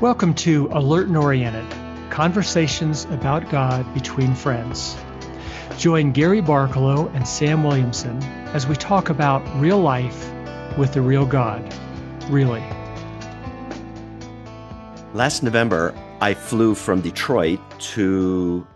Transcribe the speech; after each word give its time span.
Welcome 0.00 0.34
to 0.34 0.68
Alert 0.72 1.06
and 1.06 1.16
Oriented 1.16 1.64
Conversations 2.10 3.04
about 3.06 3.48
God 3.48 3.94
between 3.94 4.34
Friends. 4.34 4.96
Join 5.78 6.10
Gary 6.10 6.42
Barkalow 6.42 7.14
and 7.14 7.26
Sam 7.28 7.62
Williamson 7.62 8.20
as 8.52 8.66
we 8.66 8.74
talk 8.74 9.08
about 9.08 9.40
real 9.60 9.78
life 9.78 10.28
with 10.76 10.94
the 10.94 11.00
real 11.00 11.24
God. 11.24 11.62
Really. 12.28 12.62
Last 15.14 15.44
November, 15.44 15.94
I 16.20 16.34
flew 16.34 16.74
from 16.74 17.00
Detroit 17.00 17.60
to 17.92 18.66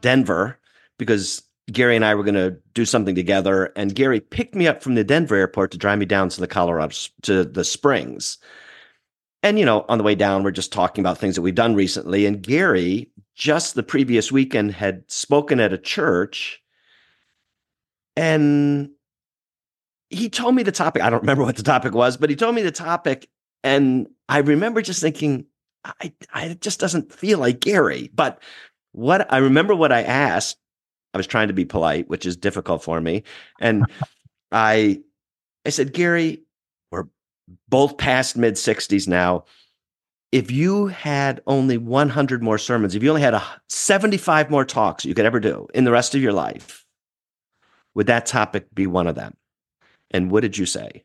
Denver 0.00 0.58
because 0.96 1.42
Gary 1.70 1.94
and 1.94 2.06
I 2.06 2.14
were 2.14 2.24
going 2.24 2.36
to 2.36 2.56
do 2.72 2.86
something 2.86 3.14
together. 3.14 3.70
And 3.76 3.94
Gary 3.94 4.18
picked 4.18 4.54
me 4.54 4.66
up 4.66 4.82
from 4.82 4.94
the 4.94 5.04
Denver 5.04 5.36
airport 5.36 5.72
to 5.72 5.78
drive 5.78 5.98
me 5.98 6.06
down 6.06 6.30
to 6.30 6.40
the 6.40 6.48
Colorado, 6.48 6.94
to 7.22 7.44
the 7.44 7.64
Springs. 7.64 8.38
And, 9.44 9.58
you 9.58 9.66
know, 9.66 9.84
on 9.90 9.98
the 9.98 10.04
way 10.04 10.14
down, 10.14 10.42
we're 10.42 10.52
just 10.52 10.72
talking 10.72 11.02
about 11.02 11.18
things 11.18 11.34
that 11.34 11.42
we've 11.42 11.54
done 11.54 11.74
recently. 11.74 12.24
And 12.24 12.42
Gary, 12.42 13.10
just 13.34 13.74
the 13.74 13.82
previous 13.82 14.32
weekend, 14.32 14.72
had 14.72 15.04
spoken 15.06 15.60
at 15.60 15.70
a 15.70 15.76
church. 15.78 16.62
And 18.16 18.90
he 20.08 20.30
told 20.30 20.54
me 20.54 20.62
the 20.62 20.72
topic. 20.72 21.02
I 21.02 21.10
don't 21.10 21.20
remember 21.20 21.44
what 21.44 21.56
the 21.56 21.62
topic 21.62 21.94
was, 21.94 22.16
but 22.16 22.30
he 22.30 22.36
told 22.36 22.54
me 22.54 22.62
the 22.62 22.72
topic. 22.72 23.28
And 23.62 24.08
I 24.30 24.38
remember 24.38 24.80
just 24.80 25.02
thinking, 25.02 25.44
I, 25.84 26.14
I 26.32 26.44
it 26.46 26.62
just 26.62 26.80
doesn't 26.80 27.12
feel 27.12 27.38
like 27.38 27.60
Gary. 27.60 28.10
But 28.14 28.42
what 28.92 29.30
I 29.30 29.38
remember 29.38 29.74
what 29.74 29.92
I 29.92 30.02
asked 30.04 30.56
I 31.12 31.18
was 31.18 31.26
trying 31.26 31.48
to 31.48 31.54
be 31.54 31.66
polite, 31.66 32.08
which 32.08 32.24
is 32.24 32.36
difficult 32.36 32.82
for 32.82 33.00
me. 33.00 33.24
And 33.60 33.84
I 34.52 35.02
I 35.66 35.70
said, 35.70 35.92
Gary, 35.92 36.43
both 37.68 37.98
past 37.98 38.36
mid 38.36 38.54
60s 38.54 39.08
now. 39.08 39.44
If 40.32 40.50
you 40.50 40.88
had 40.88 41.42
only 41.46 41.78
100 41.78 42.42
more 42.42 42.58
sermons, 42.58 42.94
if 42.94 43.02
you 43.02 43.08
only 43.08 43.22
had 43.22 43.34
a 43.34 43.44
75 43.68 44.50
more 44.50 44.64
talks 44.64 45.04
you 45.04 45.14
could 45.14 45.26
ever 45.26 45.38
do 45.38 45.68
in 45.74 45.84
the 45.84 45.92
rest 45.92 46.14
of 46.14 46.22
your 46.22 46.32
life, 46.32 46.84
would 47.94 48.08
that 48.08 48.26
topic 48.26 48.66
be 48.74 48.88
one 48.88 49.06
of 49.06 49.14
them? 49.14 49.36
And 50.10 50.30
what 50.30 50.40
did 50.40 50.58
you 50.58 50.66
say? 50.66 51.04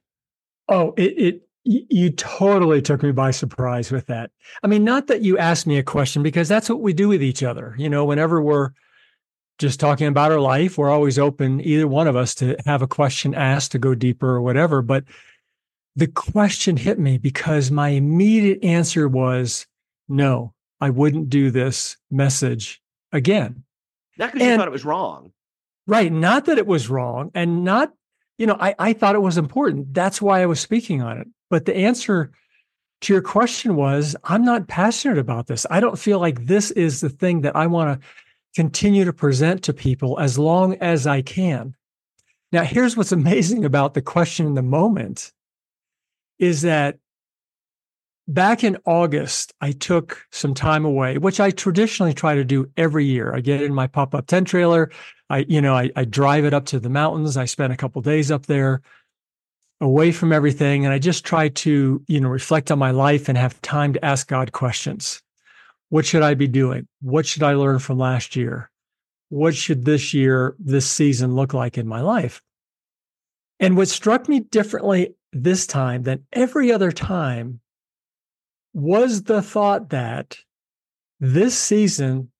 Oh, 0.68 0.94
it, 0.98 1.18
it 1.18 1.42
you 1.64 2.10
totally 2.10 2.82
took 2.82 3.04
me 3.04 3.12
by 3.12 3.30
surprise 3.30 3.92
with 3.92 4.08
that. 4.08 4.32
I 4.64 4.68
mean, 4.68 4.84
not 4.84 5.08
that 5.08 5.22
you 5.22 5.38
asked 5.38 5.68
me 5.68 5.78
a 5.78 5.84
question 5.84 6.24
because 6.24 6.48
that's 6.48 6.70
what 6.70 6.82
we 6.82 6.94
do 6.94 7.08
with 7.10 7.22
each 7.22 7.44
other. 7.44 7.76
You 7.78 7.90
know, 7.90 8.06
whenever 8.06 8.42
we're 8.42 8.72
just 9.60 9.80
talking 9.80 10.08
about 10.08 10.32
our 10.32 10.40
life. 10.40 10.78
We're 10.78 10.90
always 10.90 11.20
open, 11.20 11.62
either 11.62 11.88
one 11.88 12.08
of 12.08 12.16
us, 12.16 12.34
to 12.36 12.56
have 12.66 12.82
a 12.82 12.88
question 12.88 13.36
asked 13.36 13.74
to 13.74 13.80
go 13.80 13.94
deeper 13.94 14.30
or 14.30 14.42
whatever. 14.42 14.82
But 14.82 15.04
the 15.96 16.08
question 16.08 16.78
hit 16.78 17.00
me 17.00 17.18
because 17.18 17.72
my 17.72 17.90
immediate 17.90 18.64
answer 18.64 19.08
was 19.08 19.68
no, 20.08 20.54
I 20.82 20.90
wouldn't 20.90 21.30
do 21.30 21.52
this 21.52 21.98
message 22.10 22.82
again. 23.12 23.64
Not 24.18 24.34
because 24.34 24.48
you 24.48 24.58
thought 24.58 24.68
it 24.68 24.72
was 24.72 24.86
wrong. 24.86 25.32
Right. 25.88 26.12
Not 26.12 26.46
that 26.46 26.58
it 26.58 26.68
was 26.68 26.90
wrong 26.90 27.32
and 27.34 27.64
not, 27.64 27.94
you 28.38 28.46
know, 28.46 28.58
I, 28.60 28.76
I 28.78 28.94
thought 28.94 29.16
it 29.16 29.22
was 29.22 29.38
important. 29.38 29.94
That's 29.94 30.22
why 30.22 30.42
I 30.42 30.46
was 30.46 30.60
speaking 30.60 31.02
on 31.02 31.18
it. 31.18 31.28
But 31.50 31.66
the 31.66 31.76
answer 31.76 32.32
to 33.02 33.14
your 33.14 33.22
question 33.22 33.76
was 33.76 34.16
I'm 34.24 34.44
not 34.44 34.68
passionate 34.68 35.18
about 35.18 35.48
this. 35.48 35.66
I 35.70 35.80
don't 35.80 35.98
feel 35.98 36.20
like 36.20 36.46
this 36.46 36.72
is 36.72 37.02
the 37.02 37.10
thing 37.10 37.42
that 37.42 37.56
I 37.56 37.68
want 37.68 38.00
to 38.00 38.08
continue 38.56 39.06
to 39.06 39.14
present 39.14 39.64
to 39.64 39.74
people 39.74 40.20
as 40.20 40.38
long 40.38 40.76
as 40.76 41.08
I 41.08 41.22
can. 41.22 41.76
Now, 42.52 42.64
here's 42.64 42.98
what's 42.98 43.12
amazing 43.14 43.66
about 43.66 43.94
the 43.94 44.02
question 44.02 44.46
in 44.46 44.56
the 44.56 44.62
moment 44.62 45.32
is 46.40 46.62
that 46.64 46.98
back 48.28 48.64
in 48.64 48.78
August, 48.86 49.54
I 49.60 49.72
took 49.72 50.26
some 50.32 50.54
time 50.54 50.86
away, 50.86 51.18
which 51.18 51.40
I 51.40 51.52
traditionally 51.52 52.14
try 52.14 52.36
to 52.36 52.46
do 52.46 52.72
every 52.78 53.06
year. 53.06 53.34
I 53.36 53.42
get 53.42 53.62
in 53.62 53.74
my 53.74 53.88
pop 53.88 54.16
up 54.16 54.28
tent 54.28 54.48
trailer. 54.48 54.90
I, 55.30 55.46
you 55.50 55.62
know, 55.62 55.76
I, 55.76 55.90
I 55.96 56.06
drive 56.06 56.46
it 56.46 56.54
up 56.54 56.66
to 56.68 56.80
the 56.80 56.90
mountains. 56.90 57.38
I 57.38 57.46
spend 57.46 57.74
a 57.74 57.78
couple 57.78 58.02
days 58.02 58.32
up 58.32 58.46
there 58.46 58.82
away 59.82 60.12
from 60.12 60.32
everything. 60.32 60.86
And 60.86 60.94
I 60.94 61.00
just 61.00 61.26
try 61.26 61.50
to, 61.50 62.04
you 62.08 62.22
know, 62.22 62.30
reflect 62.30 62.72
on 62.72 62.80
my 62.80 62.92
life 62.92 63.30
and 63.30 63.38
have 63.38 63.62
time 63.62 63.94
to 63.94 64.06
ask 64.06 64.28
God 64.28 64.52
questions. 64.52 65.22
What 65.90 66.06
should 66.06 66.22
I 66.22 66.36
be 66.36 66.48
doing? 66.48 66.88
What 67.02 67.26
should 67.26 67.44
I 67.44 67.54
learn 67.54 67.80
from 67.80 67.98
last 67.98 68.36
year? 68.36 68.70
What 69.30 69.56
should 69.56 69.86
this 69.86 70.14
year, 70.14 70.56
this 70.60 70.90
season 70.90 71.36
look 71.36 71.54
like 71.54 71.78
in 71.78 71.88
my 71.88 72.02
life? 72.02 72.42
And 73.60 73.76
what 73.76 73.88
struck 73.88 74.30
me 74.30 74.40
differently 74.40 75.16
this 75.32 75.68
time 75.68 76.04
than 76.04 76.24
every 76.34 76.72
other 76.72 76.92
time 76.92 77.60
was 78.74 79.24
the 79.24 79.42
thought 79.42 79.90
that 79.90 80.38
this 81.20 81.58
season 81.58 82.32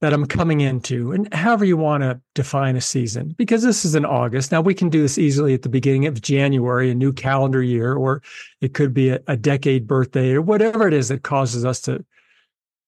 that 0.00 0.12
I'm 0.12 0.26
coming 0.26 0.60
into, 0.60 1.12
and 1.12 1.32
however 1.32 1.64
you 1.64 1.76
want 1.76 2.02
to 2.02 2.20
define 2.34 2.74
a 2.74 2.80
season, 2.80 3.36
because 3.38 3.62
this 3.62 3.84
is 3.84 3.94
in 3.94 4.04
August. 4.04 4.50
Now 4.50 4.60
we 4.60 4.74
can 4.74 4.88
do 4.88 5.00
this 5.00 5.16
easily 5.16 5.54
at 5.54 5.62
the 5.62 5.68
beginning 5.68 6.06
of 6.06 6.20
January, 6.20 6.90
a 6.90 6.94
new 6.94 7.12
calendar 7.12 7.62
year, 7.62 7.94
or 7.94 8.20
it 8.60 8.74
could 8.74 8.92
be 8.92 9.10
a, 9.10 9.20
a 9.28 9.36
decade 9.36 9.86
birthday 9.86 10.32
or 10.32 10.42
whatever 10.42 10.88
it 10.88 10.92
is 10.92 11.08
that 11.08 11.22
causes 11.22 11.64
us 11.64 11.80
to 11.82 12.04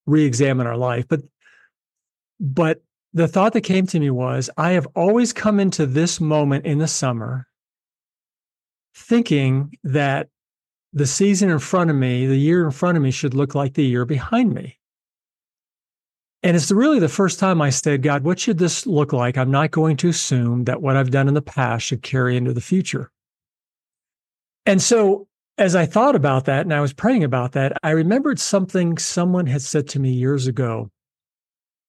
re-examine 0.07 0.67
our 0.67 0.77
life. 0.77 1.07
But 1.07 1.23
but 2.41 2.83
the 3.13 3.29
thought 3.29 3.53
that 3.53 3.61
came 3.61 3.87
to 3.87 4.01
me 4.01 4.11
was 4.11 4.51
I 4.57 4.73
have 4.73 4.89
always 4.97 5.33
come 5.33 5.61
into 5.61 5.87
this 5.87 6.21
moment 6.21 6.67
in 6.67 6.79
the 6.79 6.89
summer 6.89 7.47
thinking 8.95 9.77
that 9.85 10.29
the 10.93 11.07
season 11.07 11.51
in 11.51 11.59
front 11.59 11.91
of 11.91 11.97
me, 11.97 12.27
the 12.27 12.37
year 12.37 12.65
in 12.65 12.71
front 12.71 12.97
of 12.97 13.03
me 13.03 13.11
should 13.11 13.35
look 13.35 13.55
like 13.55 13.75
the 13.75 13.85
year 13.85 14.05
behind 14.05 14.55
me. 14.55 14.79
And 16.45 16.57
it's 16.57 16.71
really 16.71 17.01
the 17.01 17.09
first 17.09 17.39
time 17.39 17.61
I 17.61 17.71
said, 17.71 18.03
God, 18.03 18.23
what 18.23 18.39
should 18.39 18.59
this 18.59 18.87
look 18.87 19.13
like? 19.13 19.37
I'm 19.37 19.51
not 19.51 19.71
going 19.71 19.97
to 19.99 20.11
assume 20.11 20.65
that 20.65 20.83
what 20.83 20.95
I've 20.95 21.11
done 21.11 21.27
in 21.27 21.35
the 21.35 21.43
past 21.43 21.87
should 21.87 22.03
carry 22.03 22.37
into 22.37 22.53
the 22.53 22.61
future. 22.61 23.11
And 24.67 24.81
so 24.81 25.27
as 25.57 25.75
I 25.75 25.87
thought 25.87 26.15
about 26.15 26.45
that 26.45 26.63
and 26.63 26.75
I 26.75 26.81
was 26.81 26.93
praying 26.93 27.25
about 27.25 27.53
that, 27.53 27.79
I 27.83 27.91
remembered 27.91 28.39
something 28.39 28.99
someone 28.99 29.47
had 29.47 29.63
said 29.63 29.89
to 29.89 30.01
me 30.01 30.11
years 30.11 30.47
ago. 30.47 30.91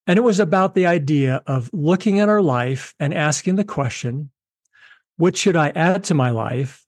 And 0.07 0.17
it 0.17 0.23
was 0.23 0.39
about 0.39 0.73
the 0.73 0.85
idea 0.85 1.41
of 1.47 1.69
looking 1.73 2.19
at 2.19 2.29
our 2.29 2.41
life 2.41 2.93
and 2.99 3.13
asking 3.13 3.55
the 3.55 3.63
question 3.63 4.31
what 5.17 5.37
should 5.37 5.55
I 5.55 5.69
add 5.69 6.03
to 6.05 6.13
my 6.13 6.29
life? 6.29 6.84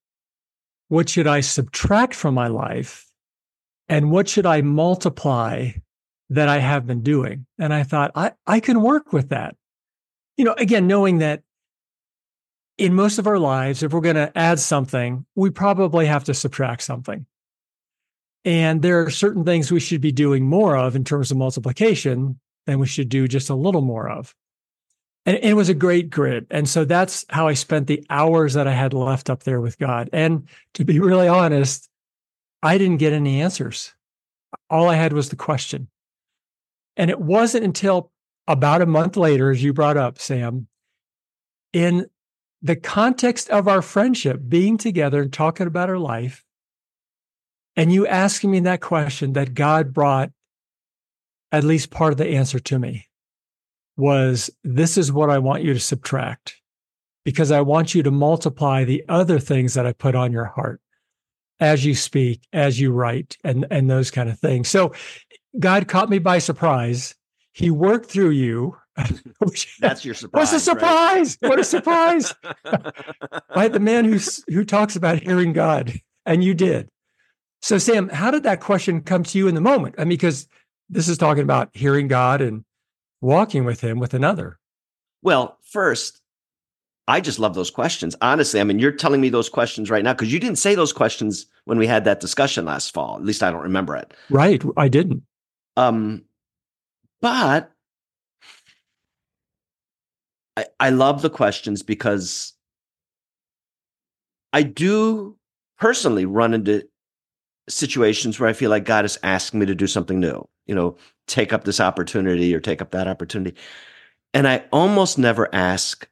What 0.90 1.10
should 1.10 1.28
I 1.28 1.42
subtract 1.42 2.14
from 2.14 2.34
my 2.34 2.48
life? 2.48 3.06
And 3.90 4.12
what 4.12 4.28
should 4.28 4.46
I 4.46 4.62
multiply 4.62 5.72
that 6.30 6.50
I 6.50 6.60
have 6.60 6.86
been 6.86 7.04
doing? 7.04 7.46
And 7.58 7.74
I 7.74 7.84
thought, 7.84 8.12
I, 8.16 8.34
I 8.46 8.60
can 8.60 8.82
work 8.82 9.14
with 9.14 9.30
that. 9.30 9.56
You 10.36 10.46
know, 10.46 10.54
again, 10.54 10.88
knowing 10.88 11.20
that 11.20 11.44
in 12.78 12.94
most 12.94 13.18
of 13.18 13.28
our 13.28 13.40
lives, 13.40 13.82
if 13.82 13.92
we're 13.92 14.02
going 14.02 14.16
to 14.16 14.32
add 14.38 14.60
something, 14.60 15.26
we 15.36 15.50
probably 15.50 16.06
have 16.06 16.26
to 16.26 16.34
subtract 16.34 16.84
something. 16.84 17.26
And 18.46 18.82
there 18.82 19.02
are 19.02 19.10
certain 19.10 19.44
things 19.44 19.72
we 19.72 19.80
should 19.80 20.02
be 20.02 20.12
doing 20.12 20.46
more 20.46 20.78
of 20.78 20.96
in 20.96 21.04
terms 21.04 21.32
of 21.32 21.38
multiplication 21.38 22.40
than 22.66 22.80
we 22.80 22.88
should 22.88 23.10
do 23.10 23.28
just 23.28 23.50
a 23.50 23.56
little 23.56 23.82
more 23.82 24.10
of. 24.10 24.34
And, 25.28 25.38
it 25.44 25.54
was 25.56 25.68
a 25.68 25.76
great 25.76 26.10
grid. 26.10 26.48
And 26.50 26.68
so 26.68 26.86
that's 26.86 27.26
how 27.30 27.48
I 27.48 27.54
spent 27.54 27.86
the 27.86 28.04
hours 28.10 28.54
that 28.54 28.66
I 28.66 28.72
had 28.72 28.94
left 28.94 29.30
up 29.30 29.44
there 29.44 29.62
with 29.62 29.78
God. 29.78 30.10
And 30.14 30.48
to 30.74 30.86
be 30.86 31.00
really 31.00 31.28
honest, 31.28 31.90
I 32.64 32.78
didn't 32.78 32.98
get 32.98 33.14
any 33.14 33.42
answers. 33.42 33.94
All 34.70 34.90
I 34.90 34.96
had 34.96 35.14
was 35.14 35.30
the 35.30 35.36
question. 35.36 35.90
And 36.96 37.12
it 37.12 37.20
wasn't 37.20 37.66
until 37.66 38.12
about 38.48 38.82
a 38.82 38.88
month 38.88 39.18
later, 39.18 39.52
as 39.52 39.62
you 39.62 39.74
brought 39.74 39.98
up, 39.98 40.18
Sam, 40.18 40.68
in 41.74 42.08
the 42.62 42.78
context 42.78 43.50
of 43.50 43.68
our 43.68 43.82
friendship, 43.82 44.40
being 44.48 44.78
together 44.78 45.22
and 45.22 45.32
talking 45.32 45.68
about 45.68 45.90
our 45.90 46.00
life, 46.00 46.46
and 47.76 47.92
you 47.92 48.08
asking 48.08 48.50
me 48.50 48.62
that 48.62 48.82
question 48.82 49.34
that 49.34 49.54
God 49.54 49.94
brought 49.94 50.32
at 51.52 51.64
least 51.64 51.92
part 51.92 52.14
of 52.14 52.18
the 52.18 52.30
answer 52.30 52.60
to 52.60 52.80
me 52.80 53.08
was 53.98 54.50
this 54.64 54.98
is 54.98 55.12
what 55.12 55.30
I 55.30 55.40
want 55.40 55.64
you 55.64 55.74
to 55.74 55.80
subtract 55.80 56.56
because 57.26 57.52
I 57.52 57.62
want 57.62 57.94
you 57.94 58.04
to 58.04 58.12
multiply 58.12 58.84
the 58.84 59.04
other 59.10 59.40
things 59.40 59.74
that 59.74 59.86
I 59.86 59.94
put 59.94 60.16
on 60.16 60.32
your 60.32 60.46
heart 60.46 60.80
as 61.60 61.84
you 61.84 61.96
speak, 61.96 62.48
as 62.54 62.80
you 62.80 62.92
write, 62.92 63.38
and, 63.44 63.66
and 63.72 63.90
those 63.90 64.12
kind 64.12 64.30
of 64.30 64.40
things. 64.40 64.70
So 64.70 64.94
God 65.60 65.88
caught 65.88 66.10
me 66.10 66.20
by 66.20 66.38
surprise. 66.38 67.16
He 67.52 67.72
worked 67.72 68.10
through 68.12 68.30
you 68.30 68.78
That's 69.80 70.04
your 70.04 70.16
surprise. 70.16 70.40
What's 70.52 70.54
a 70.54 70.60
surprise? 70.60 71.38
Right? 71.42 71.50
What 71.50 71.60
a 71.60 71.64
surprise! 71.64 72.34
right, 73.56 73.72
the 73.72 73.80
man 73.80 74.06
who 74.06 74.20
who 74.48 74.66
talks 74.66 74.96
about 74.96 75.22
hearing 75.22 75.54
God, 75.54 75.94
and 76.26 76.44
you 76.44 76.54
did. 76.54 76.90
So, 77.62 77.78
Sam, 77.78 78.10
how 78.10 78.32
did 78.32 78.44
that 78.44 78.60
question 78.60 79.02
come 79.02 79.24
to 79.24 79.38
you 79.38 79.48
in 79.48 79.56
the 79.56 79.62
moment? 79.62 79.96
I 79.98 80.02
mean, 80.02 80.10
because 80.10 80.48
this 80.90 81.08
is 81.08 81.18
talking 81.18 81.44
about 81.44 81.70
hearing 81.74 82.08
God 82.08 82.42
and 82.42 82.64
walking 83.22 83.66
with 83.66 83.82
Him 83.82 84.00
with 84.00 84.14
another. 84.14 84.60
Well, 85.22 85.58
first, 85.64 86.22
I 87.08 87.22
just 87.22 87.40
love 87.40 87.56
those 87.56 87.72
questions. 87.72 88.16
Honestly, 88.22 88.60
I 88.60 88.64
mean, 88.64 88.80
you're 88.80 88.92
telling 88.92 89.22
me 89.22 89.30
those 89.30 89.50
questions 89.50 89.90
right 89.90 90.04
now 90.04 90.14
because 90.14 90.32
you 90.32 90.40
didn't 90.40 90.58
say 90.58 90.76
those 90.76 90.94
questions 90.94 91.46
when 91.66 91.78
we 91.78 91.88
had 91.88 92.04
that 92.06 92.20
discussion 92.20 92.66
last 92.66 92.94
fall. 92.94 93.16
At 93.16 93.24
least 93.24 93.44
I 93.44 93.52
don't 93.52 93.64
remember 93.64 93.96
it. 93.96 94.14
Right. 94.30 94.62
I 94.76 94.90
didn't. 94.90 95.24
Um, 95.78 96.24
but 97.22 97.72
I, 100.58 100.66
I 100.80 100.90
love 100.90 101.22
the 101.22 101.30
questions 101.30 101.82
because 101.82 102.54
I 104.52 104.64
do 104.64 105.38
personally 105.78 106.26
run 106.26 106.54
into 106.54 106.88
situations 107.70 108.40
where 108.40 108.50
I 108.50 108.54
feel 108.54 108.70
like 108.70 108.86
God 108.86 109.06
is 109.06 109.20
asking 109.24 109.60
me 109.60 109.66
to 109.66 109.76
do 109.76 109.88
something 109.88 110.20
new, 110.20 110.48
you 110.66 110.76
know, 110.76 110.98
take 111.28 111.54
up 111.54 111.64
this 111.64 111.80
opportunity 111.80 112.54
or 112.56 112.60
take 112.60 112.82
up 112.82 112.92
that 112.92 113.08
opportunity. 113.08 113.58
And 114.34 114.48
I 114.48 114.64
almost 114.72 115.18
never 115.18 115.54
ask 115.54 116.08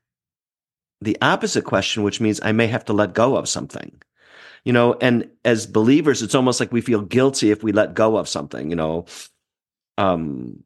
the 1.01 1.17
opposite 1.21 1.63
question, 1.63 2.03
which 2.03 2.19
means 2.19 2.39
I 2.43 2.51
may 2.51 2.67
have 2.67 2.85
to 2.85 2.93
let 2.93 3.13
go 3.13 3.35
of 3.35 3.47
something. 3.47 4.01
You 4.63 4.73
know, 4.73 4.95
and 4.99 5.29
as 5.43 5.67
believers, 5.67 6.23
it's 6.23 6.33
almost 6.33 6.59
like 6.59 6.71
we 6.71 6.81
feel 6.81 7.01
guilty 7.01 7.51
if 7.51 7.61
we 7.61 7.71
let 7.71 7.93
go 7.93 8.17
of 8.17 8.27
something, 8.27 8.71
you 8.71 8.75
know. 8.75 9.05
Um, 9.97 10.63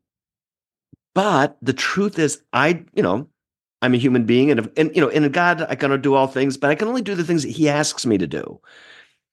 but 1.13 1.57
the 1.61 1.73
truth 1.73 2.17
is, 2.17 2.41
I, 2.53 2.85
you 2.93 3.03
know, 3.03 3.27
I'm 3.81 3.93
a 3.93 3.97
human 3.97 4.25
being, 4.25 4.51
and, 4.51 4.71
and 4.77 4.95
you 4.95 5.01
know, 5.01 5.09
in 5.09 5.29
God, 5.31 5.65
I 5.69 5.75
can 5.75 5.99
do 5.99 6.15
all 6.15 6.27
things, 6.27 6.55
but 6.55 6.69
I 6.69 6.75
can 6.75 6.87
only 6.87 7.01
do 7.01 7.15
the 7.15 7.25
things 7.25 7.43
that 7.43 7.51
He 7.51 7.67
asks 7.67 8.05
me 8.05 8.17
to 8.17 8.27
do. 8.27 8.61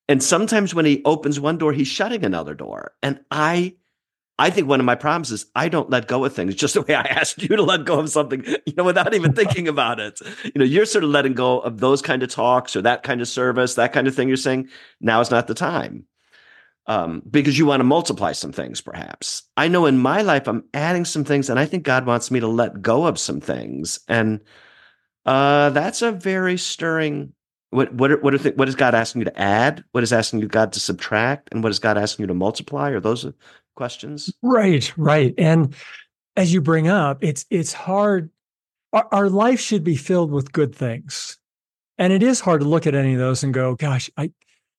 And 0.08 0.22
sometimes 0.22 0.74
when 0.74 0.84
He 0.84 1.02
opens 1.04 1.40
one 1.40 1.58
door, 1.58 1.72
He's 1.72 1.88
shutting 1.88 2.24
another 2.24 2.54
door, 2.54 2.92
and 3.02 3.20
I 3.30 3.74
I 4.38 4.50
think 4.50 4.68
one 4.68 4.80
of 4.80 4.86
my 4.86 4.96
problems 4.96 5.32
is 5.32 5.46
I 5.54 5.70
don't 5.70 5.88
let 5.88 6.08
go 6.08 6.24
of 6.24 6.34
things 6.34 6.54
just 6.54 6.74
the 6.74 6.82
way 6.82 6.94
I 6.94 7.02
asked 7.02 7.42
you 7.42 7.56
to 7.56 7.62
let 7.62 7.86
go 7.86 7.98
of 8.00 8.10
something, 8.10 8.44
you 8.66 8.74
know, 8.76 8.84
without 8.84 9.14
even 9.14 9.32
thinking 9.32 9.66
about 9.66 9.98
it. 9.98 10.20
You 10.44 10.52
know, 10.56 10.64
you're 10.64 10.84
sort 10.84 11.04
of 11.04 11.10
letting 11.10 11.32
go 11.32 11.60
of 11.60 11.78
those 11.80 12.02
kind 12.02 12.22
of 12.22 12.28
talks 12.28 12.76
or 12.76 12.82
that 12.82 13.02
kind 13.02 13.20
of 13.22 13.28
service, 13.28 13.74
that 13.74 13.94
kind 13.94 14.06
of 14.06 14.14
thing. 14.14 14.28
You're 14.28 14.36
saying 14.36 14.68
now 15.00 15.20
is 15.20 15.30
not 15.30 15.46
the 15.46 15.54
time 15.54 16.04
um, 16.86 17.22
because 17.28 17.58
you 17.58 17.66
want 17.66 17.80
to 17.80 17.84
multiply 17.84 18.32
some 18.32 18.52
things, 18.52 18.80
perhaps. 18.80 19.42
I 19.56 19.68
know 19.68 19.86
in 19.86 19.98
my 19.98 20.22
life 20.22 20.46
I'm 20.46 20.64
adding 20.72 21.04
some 21.04 21.24
things, 21.24 21.50
and 21.50 21.58
I 21.58 21.66
think 21.66 21.84
God 21.84 22.06
wants 22.06 22.30
me 22.30 22.40
to 22.40 22.48
let 22.48 22.82
go 22.82 23.06
of 23.06 23.18
some 23.18 23.40
things, 23.40 24.00
and 24.08 24.40
uh, 25.24 25.70
that's 25.70 26.02
a 26.02 26.12
very 26.12 26.56
stirring. 26.58 27.32
What 27.70 27.92
what 27.94 28.22
what 28.22 28.40
th- 28.40 28.54
what 28.54 28.68
is 28.68 28.74
God 28.74 28.94
asking 28.94 29.22
you 29.22 29.24
to 29.26 29.38
add? 29.38 29.84
What 29.92 30.04
is 30.04 30.12
asking 30.12 30.40
you 30.40 30.48
God 30.48 30.72
to 30.74 30.80
subtract? 30.80 31.48
And 31.52 31.62
what 31.62 31.70
is 31.70 31.78
God 31.78 31.98
asking 31.98 32.22
you 32.22 32.28
to 32.28 32.34
multiply? 32.34 32.90
Are 32.90 33.00
those 33.00 33.26
questions. 33.76 34.32
Right, 34.42 34.92
right. 34.96 35.32
And 35.38 35.74
as 36.34 36.52
you 36.52 36.60
bring 36.60 36.88
up, 36.88 37.22
it's 37.22 37.46
it's 37.50 37.72
hard. 37.72 38.30
Our, 38.92 39.06
our, 39.12 39.30
life 39.30 39.60
should 39.60 39.84
be 39.84 39.96
filled 39.96 40.32
with 40.32 40.52
good 40.52 40.74
things, 40.74 41.38
and 41.98 42.12
it 42.12 42.22
is 42.22 42.40
hard 42.40 42.62
to 42.62 42.66
look 42.66 42.86
at 42.86 42.94
any 42.94 43.12
of 43.12 43.20
those 43.20 43.44
and 43.44 43.54
go, 43.54 43.76
"Gosh, 43.76 44.10
I." 44.16 44.32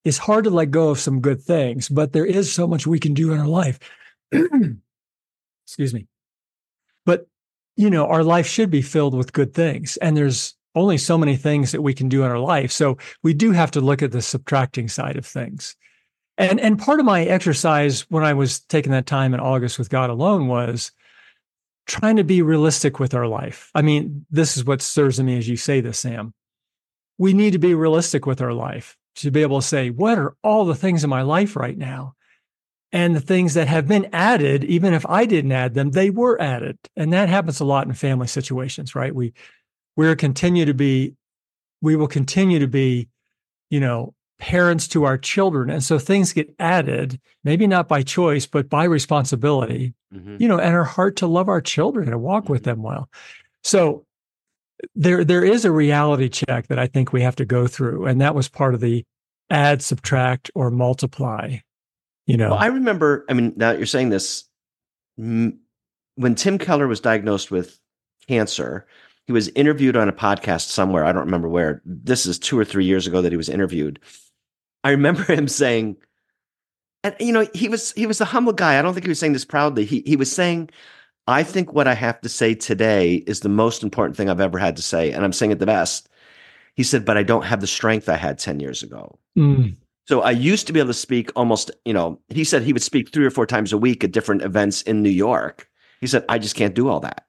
It's 0.04 0.18
hard 0.18 0.46
to 0.46 0.50
let 0.50 0.72
go 0.72 0.90
of 0.90 1.00
some 1.00 1.20
good 1.20 1.42
things, 1.42 1.90
but 1.90 2.14
there 2.14 2.26
is 2.26 2.52
so 2.52 2.66
much 2.66 2.88
we 2.88 3.00
can 3.00 3.14
do 3.14 3.34
in 3.34 3.40
our 3.40 3.48
life. 3.48 3.78
Excuse 4.32 5.94
me. 5.94 6.08
But 7.06 7.28
you 7.76 7.90
know, 7.90 8.08
our 8.08 8.24
life 8.24 8.48
should 8.48 8.70
be 8.70 8.82
filled 8.82 9.14
with 9.14 9.34
good 9.34 9.54
things, 9.54 9.98
and 9.98 10.16
there's 10.16 10.56
only 10.78 10.98
so 10.98 11.18
many 11.18 11.36
things 11.36 11.72
that 11.72 11.82
we 11.82 11.94
can 11.94 12.08
do 12.10 12.24
in 12.24 12.32
our 12.32 12.40
life. 12.40 12.72
So 12.72 12.98
we 13.24 13.34
do 13.34 13.52
have 13.52 13.72
to 13.72 13.82
look 13.82 14.02
at 14.02 14.12
the 14.12 14.22
subtracting 14.22 14.88
side 14.88 15.18
of 15.18 15.26
things. 15.26 15.76
And 16.38 16.60
and 16.60 16.78
part 16.78 17.00
of 17.00 17.06
my 17.06 17.24
exercise 17.24 18.02
when 18.10 18.24
I 18.24 18.34
was 18.34 18.60
taking 18.60 18.92
that 18.92 19.08
time 19.08 19.34
in 19.34 19.40
August 19.40 19.80
with 19.80 19.90
God 19.90 20.10
alone 20.10 20.48
was 20.48 20.92
trying 21.88 22.18
to 22.18 22.24
be 22.24 22.42
realistic 22.42 23.00
with 23.00 23.14
our 23.14 23.28
life. 23.28 23.72
I 23.74 23.82
mean, 23.82 24.26
this 24.30 24.58
is 24.58 24.66
what 24.66 24.82
stirs 24.82 25.20
in 25.20 25.26
me 25.26 25.38
as 25.38 25.50
you 25.50 25.58
say 25.58 25.82
this, 25.82 26.00
Sam. 26.00 26.34
We 27.18 27.34
need 27.34 27.54
to 27.54 27.60
be 27.60 27.74
realistic 27.74 28.26
with 28.26 28.42
our 28.42 28.54
life 28.54 28.96
to 29.16 29.32
be 29.32 29.42
able 29.42 29.62
to 29.62 29.68
say, 29.68 29.90
what 29.90 30.20
are 30.20 30.36
all 30.44 30.66
the 30.66 30.76
things 30.76 31.04
in 31.04 31.10
my 31.10 31.24
life 31.24 31.56
right 31.56 31.78
now? 31.78 32.14
And 32.92 33.16
the 33.16 33.22
things 33.22 33.56
that 33.56 33.68
have 33.68 33.88
been 33.88 34.08
added, 34.14 34.64
even 34.64 34.94
if 34.94 35.06
I 35.08 35.26
didn't 35.26 35.52
add 35.52 35.74
them, 35.74 35.92
they 35.92 36.10
were 36.10 36.40
added. 36.42 36.78
And 36.96 37.12
that 37.12 37.28
happens 37.28 37.60
a 37.60 37.66
lot 37.66 37.88
in 37.88 37.94
family 37.94 38.28
situations, 38.28 38.96
right? 38.96 39.14
We 39.14 39.34
we're 39.98 40.16
continue 40.16 40.64
to 40.64 40.74
be, 40.74 41.16
we 41.82 41.98
will 41.98 42.08
continue 42.08 42.60
to 42.60 42.68
be, 42.68 43.10
you 43.70 43.82
know, 43.82 44.14
parents 44.40 44.88
to 44.90 45.04
our 45.04 45.18
children. 45.18 45.70
And 45.70 45.84
so 45.84 46.00
things 46.00 46.32
get 46.32 46.54
added, 46.60 47.20
maybe 47.44 47.68
not 47.68 47.88
by 47.88 48.04
choice, 48.04 48.46
but 48.46 48.70
by 48.70 48.86
responsibility, 48.86 49.94
mm-hmm. 50.14 50.38
you 50.40 50.48
know, 50.48 50.60
and 50.60 50.76
our 50.76 50.84
heart 50.86 51.16
to 51.18 51.28
love 51.28 51.50
our 51.50 51.60
children 51.60 52.08
and 52.08 52.22
walk 52.22 52.44
mm-hmm. 52.44 52.54
with 52.54 52.64
them 52.64 52.84
well. 52.84 53.10
So 53.64 54.06
there 54.96 55.26
there 55.26 55.44
is 55.44 55.66
a 55.66 55.72
reality 55.72 56.30
check 56.30 56.68
that 56.68 56.78
I 56.78 56.86
think 56.86 57.12
we 57.12 57.24
have 57.24 57.36
to 57.38 57.46
go 57.46 57.66
through. 57.66 58.06
And 58.06 58.22
that 58.22 58.36
was 58.36 58.48
part 58.48 58.76
of 58.76 58.80
the 58.80 59.04
add, 59.50 59.82
subtract, 59.82 60.52
or 60.54 60.70
multiply. 60.70 61.58
You 62.28 62.38
know, 62.38 62.50
well, 62.52 62.60
I 62.60 62.68
remember, 62.68 63.26
I 63.30 63.34
mean, 63.34 63.54
now 63.56 63.72
you're 63.72 63.86
saying 63.86 64.10
this 64.10 64.44
when 65.16 66.36
Tim 66.36 66.58
Keller 66.60 66.88
was 66.88 67.00
diagnosed 67.00 67.50
with 67.50 67.80
cancer, 68.28 68.86
he 69.28 69.34
was 69.34 69.50
interviewed 69.50 69.98
on 69.98 70.10
a 70.10 70.14
podcast 70.14 70.70
somewhere. 70.70 71.06
I 71.06 71.12
don't 71.12 71.26
remember 71.26 71.50
where. 71.50 71.82
This 71.86 72.26
is 72.26 72.40
two 72.40 72.58
or 72.58 72.66
three 72.66 72.86
years 72.86 73.06
ago 73.06 73.22
that 73.22 73.32
he 73.32 73.38
was 73.38 73.50
interviewed. 73.50 74.00
I 74.84 74.92
remember 74.92 75.24
him 75.34 75.48
saying, 75.48 75.98
and 77.04 77.16
you 77.20 77.34
know, 77.34 77.46
he 77.54 77.70
was 77.70 77.92
he 77.92 78.08
was 78.08 78.22
a 78.22 78.26
humble 78.26 78.54
guy. 78.54 78.80
I 78.80 78.82
don't 78.82 78.94
think 78.94 79.06
he 79.06 79.10
was 79.10 79.20
saying 79.20 79.34
this 79.34 79.46
proudly. 79.46 79.86
He 79.86 80.02
he 80.06 80.16
was 80.16 80.32
saying, 80.32 80.70
I 81.28 81.44
think 81.44 81.74
what 81.74 81.88
I 81.88 81.94
have 81.94 82.22
to 82.22 82.30
say 82.30 82.56
today 82.56 83.16
is 83.28 83.42
the 83.42 83.50
most 83.50 83.84
important 83.84 84.16
thing 84.16 84.30
I've 84.30 84.40
ever 84.40 84.58
had 84.58 84.78
to 84.78 84.82
say, 84.82 85.12
and 85.12 85.26
I'm 85.26 85.34
saying 85.34 85.52
it 85.52 85.60
the 85.60 85.66
best. 85.66 86.10
He 86.76 86.84
said, 86.84 87.06
but 87.06 87.18
I 87.18 87.24
don't 87.24 87.44
have 87.44 87.60
the 87.60 87.68
strength 87.68 88.08
I 88.08 88.16
had 88.16 88.38
10 88.38 88.60
years 88.60 88.84
ago. 88.84 89.18
Mm. 89.38 89.76
So 90.08 90.22
I 90.22 90.32
used 90.32 90.68
to 90.68 90.74
be 90.74 90.80
able 90.80 90.90
to 90.90 90.94
speak 90.94 91.32
almost, 91.36 91.72
you 91.84 91.94
know, 91.94 92.22
he 92.30 92.44
said 92.44 92.62
he 92.62 92.72
would 92.72 92.84
speak 92.84 93.12
three 93.12 93.26
or 93.26 93.32
four 93.32 93.48
times 93.48 93.74
a 93.74 93.78
week 93.78 94.04
at 94.04 94.12
different 94.12 94.44
events 94.44 94.84
in 94.84 95.02
New 95.02 95.10
York. 95.10 95.68
He 96.00 96.08
said, 96.08 96.24
I 96.30 96.38
just 96.38 96.56
can't 96.56 96.76
do 96.76 96.88
all 96.88 97.00
that. 97.02 97.27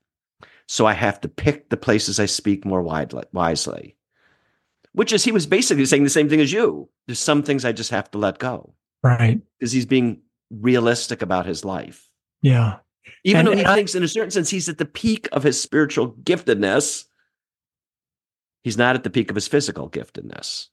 So 0.68 0.86
I 0.86 0.92
have 0.92 1.20
to 1.22 1.28
pick 1.28 1.70
the 1.70 1.76
places 1.76 2.20
I 2.20 2.26
speak 2.26 2.64
more 2.64 2.82
widely, 2.82 3.24
wisely 3.32 3.96
which 4.98 5.12
is 5.12 5.22
he 5.22 5.30
was 5.30 5.46
basically 5.46 5.86
saying 5.86 6.02
the 6.02 6.10
same 6.10 6.28
thing 6.28 6.40
as 6.40 6.52
you. 6.52 6.88
There's 7.06 7.20
some 7.20 7.44
things 7.44 7.64
I 7.64 7.70
just 7.70 7.92
have 7.92 8.10
to 8.10 8.18
let 8.18 8.40
go. 8.40 8.74
Right. 9.00 9.40
Because 9.56 9.70
he's 9.70 9.86
being 9.86 10.22
realistic 10.50 11.22
about 11.22 11.46
his 11.46 11.64
life. 11.64 12.10
Yeah. 12.42 12.78
Even 13.22 13.38
and, 13.38 13.46
though 13.46 13.56
he 13.56 13.64
I, 13.64 13.76
thinks, 13.76 13.94
in 13.94 14.02
a 14.02 14.08
certain 14.08 14.32
sense, 14.32 14.50
he's 14.50 14.68
at 14.68 14.78
the 14.78 14.84
peak 14.84 15.28
of 15.30 15.44
his 15.44 15.60
spiritual 15.60 16.14
giftedness, 16.14 17.04
he's 18.64 18.76
not 18.76 18.96
at 18.96 19.04
the 19.04 19.10
peak 19.10 19.30
of 19.30 19.36
his 19.36 19.46
physical 19.46 19.88
giftedness. 19.88 20.66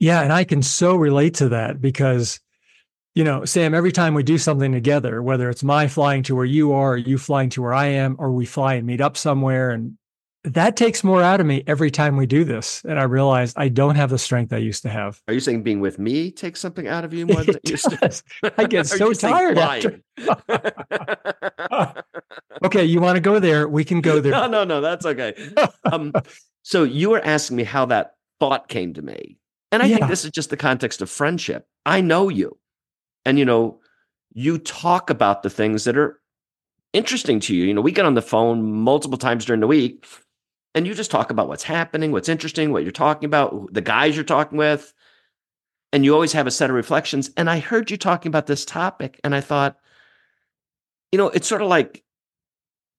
Yeah. 0.00 0.22
And 0.22 0.32
I 0.32 0.44
can 0.44 0.62
so 0.62 0.96
relate 0.96 1.34
to 1.34 1.50
that 1.50 1.78
because, 1.78 2.40
you 3.16 3.24
know, 3.24 3.44
Sam, 3.44 3.74
every 3.74 3.90
time 3.90 4.14
we 4.14 4.22
do 4.22 4.38
something 4.38 4.70
together, 4.70 5.22
whether 5.22 5.50
it's 5.50 5.64
my 5.64 5.88
flying 5.88 6.22
to 6.24 6.36
where 6.36 6.44
you 6.44 6.72
are, 6.72 6.92
or 6.92 6.96
you 6.96 7.18
flying 7.18 7.48
to 7.50 7.62
where 7.62 7.74
I 7.74 7.86
am, 7.86 8.14
or 8.18 8.30
we 8.30 8.46
fly 8.46 8.74
and 8.74 8.86
meet 8.86 9.00
up 9.00 9.16
somewhere 9.16 9.70
and 9.70 9.96
that 10.44 10.76
takes 10.76 11.02
more 11.02 11.22
out 11.22 11.40
of 11.40 11.46
me 11.46 11.64
every 11.66 11.90
time 11.90 12.16
we 12.16 12.24
do 12.24 12.44
this. 12.44 12.80
And 12.84 13.00
I 13.00 13.02
realize 13.02 13.52
I 13.56 13.68
don't 13.68 13.96
have 13.96 14.10
the 14.10 14.18
strength 14.18 14.52
I 14.52 14.58
used 14.58 14.82
to 14.82 14.88
have. 14.88 15.20
Are 15.26 15.34
you 15.34 15.40
saying 15.40 15.64
being 15.64 15.80
with 15.80 15.98
me 15.98 16.30
takes 16.30 16.60
something 16.60 16.86
out 16.86 17.04
of 17.04 17.12
you 17.12 17.26
more 17.32 17.42
than 17.42 17.56
it 17.56 17.68
used 17.68 17.90
to? 17.90 18.22
I 18.56 18.66
get 18.66 18.86
so 18.86 19.12
tired 19.12 19.58
after. 19.58 20.00
okay, 22.64 22.84
you 22.84 23.00
want 23.00 23.16
to 23.16 23.20
go 23.20 23.40
there? 23.40 23.66
We 23.66 23.84
can 23.84 24.00
go 24.00 24.20
there. 24.20 24.30
No, 24.30 24.46
no, 24.46 24.62
no, 24.62 24.80
that's 24.80 25.04
okay. 25.04 25.34
Um, 25.90 26.12
so 26.62 26.84
you 26.84 27.10
were 27.10 27.24
asking 27.24 27.56
me 27.56 27.64
how 27.64 27.86
that 27.86 28.14
thought 28.38 28.68
came 28.68 28.94
to 28.94 29.02
me. 29.02 29.38
And 29.72 29.82
I 29.82 29.86
yeah. 29.86 29.96
think 29.96 30.08
this 30.08 30.24
is 30.24 30.30
just 30.30 30.50
the 30.50 30.56
context 30.56 31.02
of 31.02 31.10
friendship. 31.10 31.66
I 31.84 32.00
know 32.02 32.28
you. 32.28 32.56
And 33.26 33.38
you 33.38 33.44
know, 33.44 33.80
you 34.32 34.56
talk 34.56 35.10
about 35.10 35.42
the 35.42 35.50
things 35.50 35.84
that 35.84 35.98
are 35.98 36.18
interesting 36.94 37.40
to 37.40 37.54
you. 37.54 37.64
You 37.64 37.74
know, 37.74 37.82
we 37.82 37.92
get 37.92 38.06
on 38.06 38.14
the 38.14 38.22
phone 38.22 38.72
multiple 38.72 39.18
times 39.18 39.44
during 39.44 39.60
the 39.60 39.66
week 39.66 40.06
and 40.76 40.86
you 40.86 40.94
just 40.94 41.10
talk 41.10 41.30
about 41.30 41.48
what's 41.48 41.62
happening, 41.62 42.12
what's 42.12 42.28
interesting, 42.28 42.70
what 42.70 42.82
you're 42.82 42.92
talking 42.92 43.26
about, 43.26 43.72
the 43.72 43.80
guys 43.80 44.14
you're 44.14 44.24
talking 44.24 44.58
with, 44.58 44.92
and 45.90 46.04
you 46.04 46.12
always 46.12 46.34
have 46.34 46.46
a 46.46 46.50
set 46.50 46.68
of 46.68 46.76
reflections. 46.76 47.30
And 47.34 47.48
I 47.48 47.60
heard 47.60 47.90
you 47.90 47.96
talking 47.96 48.28
about 48.28 48.46
this 48.46 48.66
topic, 48.66 49.18
and 49.24 49.34
I 49.34 49.40
thought, 49.40 49.78
you 51.10 51.16
know, 51.16 51.30
it's 51.30 51.48
sort 51.48 51.62
of 51.62 51.68
like 51.68 52.04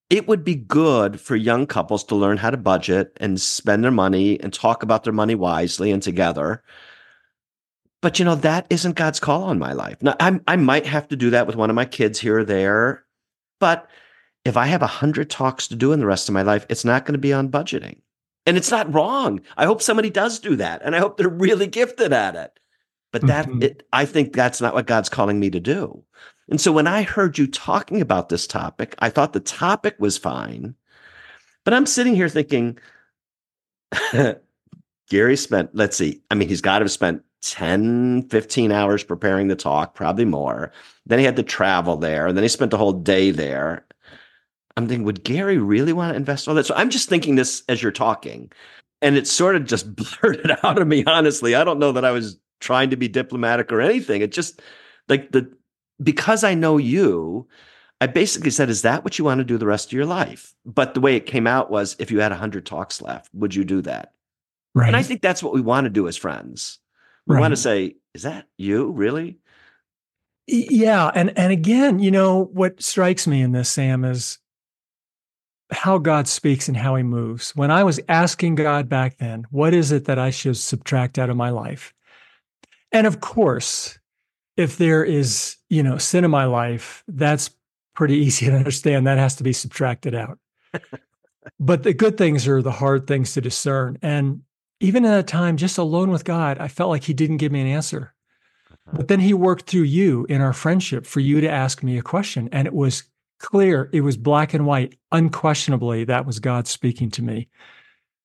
it 0.09 0.27
would 0.27 0.43
be 0.43 0.55
good 0.55 1.21
for 1.21 1.35
young 1.35 1.67
couples 1.67 2.03
to 2.05 2.15
learn 2.15 2.37
how 2.37 2.49
to 2.49 2.57
budget 2.57 3.15
and 3.17 3.39
spend 3.39 3.83
their 3.83 3.91
money 3.91 4.39
and 4.39 4.51
talk 4.51 4.81
about 4.81 5.03
their 5.03 5.13
money 5.13 5.35
wisely 5.35 5.91
and 5.91 6.01
together. 6.01 6.63
But 8.01 8.19
you 8.19 8.25
know, 8.25 8.35
that 8.35 8.67
isn't 8.69 8.95
God's 8.95 9.19
call 9.19 9.43
on 9.43 9.57
my 9.57 9.73
life. 9.73 9.97
Now, 10.01 10.15
I, 10.19 10.39
I 10.47 10.55
might 10.55 10.85
have 10.85 11.07
to 11.07 11.15
do 11.15 11.31
that 11.31 11.47
with 11.47 11.55
one 11.55 11.69
of 11.69 11.75
my 11.75 11.85
kids 11.85 12.19
here 12.19 12.39
or 12.39 12.43
there, 12.43 13.03
but 13.59 13.89
if 14.45 14.55
I 14.55 14.67
have 14.67 14.81
a 14.81 14.87
hundred 14.87 15.29
talks 15.29 15.67
to 15.67 15.75
do 15.75 15.91
in 15.91 15.99
the 15.99 16.05
rest 16.05 16.29
of 16.29 16.33
my 16.33 16.41
life, 16.41 16.65
it's 16.69 16.85
not 16.85 17.05
going 17.05 17.13
to 17.13 17.19
be 17.19 17.33
on 17.33 17.49
budgeting. 17.49 17.99
And 18.45 18.55
it's 18.55 18.71
not 18.71 18.91
wrong. 18.93 19.41
I 19.57 19.65
hope 19.65 19.81
somebody 19.81 20.09
does 20.09 20.39
do 20.39 20.55
that. 20.55 20.81
And 20.83 20.95
I 20.95 20.99
hope 20.99 21.17
they're 21.17 21.27
really 21.27 21.67
gifted 21.67 22.13
at 22.13 22.35
it. 22.35 22.59
But 23.11 23.27
that 23.27 23.47
mm-hmm. 23.47 23.63
it, 23.63 23.83
I 23.91 24.05
think 24.05 24.33
that's 24.33 24.61
not 24.61 24.73
what 24.73 24.87
God's 24.87 25.09
calling 25.09 25.39
me 25.39 25.49
to 25.49 25.59
do. 25.59 26.03
And 26.49 26.61
so 26.61 26.71
when 26.71 26.87
I 26.87 27.03
heard 27.03 27.37
you 27.37 27.47
talking 27.47 27.99
about 27.99 28.29
this 28.29 28.47
topic, 28.47 28.95
I 28.99 29.09
thought 29.09 29.33
the 29.33 29.39
topic 29.39 29.95
was 29.99 30.17
fine. 30.17 30.75
But 31.65 31.73
I'm 31.73 31.85
sitting 31.85 32.15
here 32.15 32.29
thinking, 32.29 32.77
Gary 35.09 35.37
spent, 35.37 35.71
let's 35.73 35.97
see, 35.97 36.21
I 36.31 36.35
mean, 36.35 36.47
he's 36.47 36.61
got 36.61 36.79
to 36.79 36.85
have 36.85 36.91
spent 36.91 37.23
10, 37.43 38.29
15 38.29 38.71
hours 38.71 39.03
preparing 39.03 39.47
the 39.47 39.55
talk, 39.55 39.93
probably 39.93 40.25
more. 40.25 40.71
Then 41.05 41.19
he 41.19 41.25
had 41.25 41.35
to 41.35 41.43
travel 41.43 41.97
there. 41.97 42.27
And 42.27 42.37
then 42.37 42.43
he 42.43 42.49
spent 42.49 42.71
the 42.71 42.77
whole 42.77 42.93
day 42.93 43.31
there. 43.31 43.85
I'm 44.75 44.87
thinking, 44.87 45.05
would 45.05 45.23
Gary 45.23 45.57
really 45.57 45.93
want 45.93 46.11
to 46.11 46.17
invest 46.17 46.47
all 46.47 46.55
that? 46.55 46.65
So 46.65 46.75
I'm 46.75 46.89
just 46.89 47.09
thinking 47.09 47.35
this 47.35 47.63
as 47.67 47.81
you're 47.81 47.91
talking. 47.91 48.51
And 49.01 49.15
it 49.15 49.27
sort 49.27 49.55
of 49.55 49.65
just 49.65 49.95
blurted 50.21 50.51
out 50.63 50.79
of 50.79 50.87
me, 50.87 51.03
honestly. 51.05 51.55
I 51.55 51.63
don't 51.63 51.79
know 51.79 51.91
that 51.91 52.05
I 52.05 52.11
was 52.11 52.39
trying 52.59 52.89
to 52.89 52.97
be 52.97 53.07
diplomatic 53.07 53.71
or 53.71 53.81
anything. 53.81 54.21
It 54.21 54.31
just 54.31 54.61
like 55.07 55.31
the 55.31 55.51
because 56.01 56.43
I 56.43 56.53
know 56.53 56.77
you, 56.77 57.47
I 57.99 58.07
basically 58.07 58.51
said, 58.51 58.69
Is 58.69 58.83
that 58.83 59.03
what 59.03 59.17
you 59.17 59.25
want 59.25 59.39
to 59.39 59.43
do 59.43 59.57
the 59.57 59.65
rest 59.65 59.87
of 59.87 59.93
your 59.93 60.05
life? 60.05 60.53
But 60.65 60.93
the 60.93 61.01
way 61.01 61.15
it 61.15 61.25
came 61.25 61.47
out 61.47 61.71
was 61.71 61.95
if 61.99 62.11
you 62.11 62.19
had 62.19 62.31
100 62.31 62.65
talks 62.65 63.01
left, 63.01 63.29
would 63.33 63.55
you 63.55 63.63
do 63.63 63.81
that? 63.81 64.13
Right. 64.75 64.87
And 64.87 64.95
I 64.95 65.01
think 65.01 65.21
that's 65.21 65.41
what 65.41 65.53
we 65.53 65.61
want 65.61 65.85
to 65.85 65.89
do 65.89 66.07
as 66.07 66.17
friends. 66.17 66.79
We 67.27 67.35
right. 67.35 67.41
want 67.41 67.51
to 67.51 67.57
say, 67.57 67.95
Is 68.13 68.23
that 68.23 68.47
you 68.57 68.91
really? 68.91 69.39
Yeah. 70.47 71.11
And 71.13 71.37
and 71.37 71.51
again, 71.51 71.99
you 71.99 72.09
know, 72.09 72.45
what 72.53 72.81
strikes 72.81 73.27
me 73.27 73.41
in 73.41 73.51
this, 73.51 73.69
Sam, 73.69 74.05
is 74.05 74.39
how 75.71 75.97
God 75.97 76.27
speaks 76.27 76.67
and 76.67 76.77
how 76.77 76.95
he 76.95 77.03
moves. 77.03 77.55
When 77.55 77.71
I 77.71 77.83
was 77.83 77.99
asking 78.07 78.55
God 78.55 78.87
back 78.87 79.17
then, 79.17 79.45
what 79.51 79.73
is 79.73 79.91
it 79.91 80.05
that 80.05 80.17
I 80.17 80.29
should 80.29 80.57
subtract 80.57 81.19
out 81.19 81.29
of 81.29 81.35
my 81.35 81.49
life? 81.49 81.93
And 82.93 83.05
of 83.05 83.19
course, 83.19 83.99
if 84.55 84.77
there 84.77 85.03
is, 85.03 85.57
you 85.69 85.83
know, 85.83 85.97
sin 85.97 86.23
in 86.23 86.31
my 86.31 86.45
life, 86.45 87.03
that's 87.07 87.49
pretty 87.93 88.15
easy 88.25 88.45
to 88.45 88.55
understand. 88.55 89.05
That 89.05 89.17
has 89.17 89.35
to 89.35 89.43
be 89.43 89.53
subtracted 89.53 90.15
out. 90.15 90.39
but 91.59 91.83
the 91.83 91.93
good 91.93 92.17
things 92.17 92.47
are 92.47 92.61
the 92.61 92.71
hard 92.71 93.05
things 93.05 93.33
to 93.33 93.41
discern. 93.41 93.97
And 94.01 94.43
even 94.79 95.05
at 95.05 95.11
that 95.11 95.27
time, 95.27 95.57
just 95.57 95.77
alone 95.77 96.11
with 96.11 96.23
God, 96.23 96.59
I 96.59 96.67
felt 96.67 96.89
like 96.89 97.03
he 97.03 97.13
didn't 97.13 97.37
give 97.37 97.51
me 97.51 97.61
an 97.61 97.67
answer. 97.67 98.13
But 98.93 99.07
then 99.09 99.19
he 99.19 99.33
worked 99.33 99.69
through 99.69 99.81
you 99.81 100.25
in 100.29 100.41
our 100.41 100.53
friendship 100.53 101.05
for 101.05 101.19
you 101.19 101.41
to 101.41 101.49
ask 101.49 101.83
me 101.83 101.97
a 101.97 102.01
question. 102.01 102.47
And 102.51 102.67
it 102.67 102.73
was 102.73 103.03
clear, 103.39 103.89
it 103.91 104.01
was 104.01 104.17
black 104.17 104.53
and 104.53 104.65
white, 104.65 104.97
unquestionably, 105.11 106.05
that 106.05 106.25
was 106.25 106.39
God 106.39 106.67
speaking 106.67 107.11
to 107.11 107.21
me. 107.21 107.49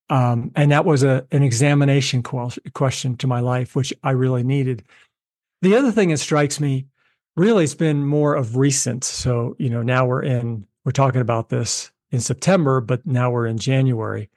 Um, 0.09 0.51
and 0.55 0.71
that 0.71 0.85
was 0.85 1.03
a, 1.03 1.25
an 1.31 1.43
examination 1.43 2.23
question 2.23 3.17
to 3.17 3.27
my 3.27 3.39
life, 3.39 3.75
which 3.75 3.93
I 4.03 4.11
really 4.11 4.43
needed. 4.43 4.83
The 5.61 5.75
other 5.75 5.91
thing 5.91 6.09
that 6.09 6.17
strikes 6.17 6.59
me 6.59 6.87
really 7.35 7.63
it's 7.63 7.75
been 7.75 8.05
more 8.05 8.35
of 8.35 8.57
recent. 8.57 9.03
So, 9.03 9.55
you 9.57 9.69
know, 9.69 9.81
now 9.81 10.05
we're 10.05 10.23
in, 10.23 10.67
we're 10.85 10.91
talking 10.91 11.21
about 11.21 11.49
this 11.49 11.91
in 12.11 12.19
September, 12.19 12.79
but 12.79 13.05
now 13.05 13.31
we're 13.31 13.47
in 13.47 13.57
January. 13.57 14.29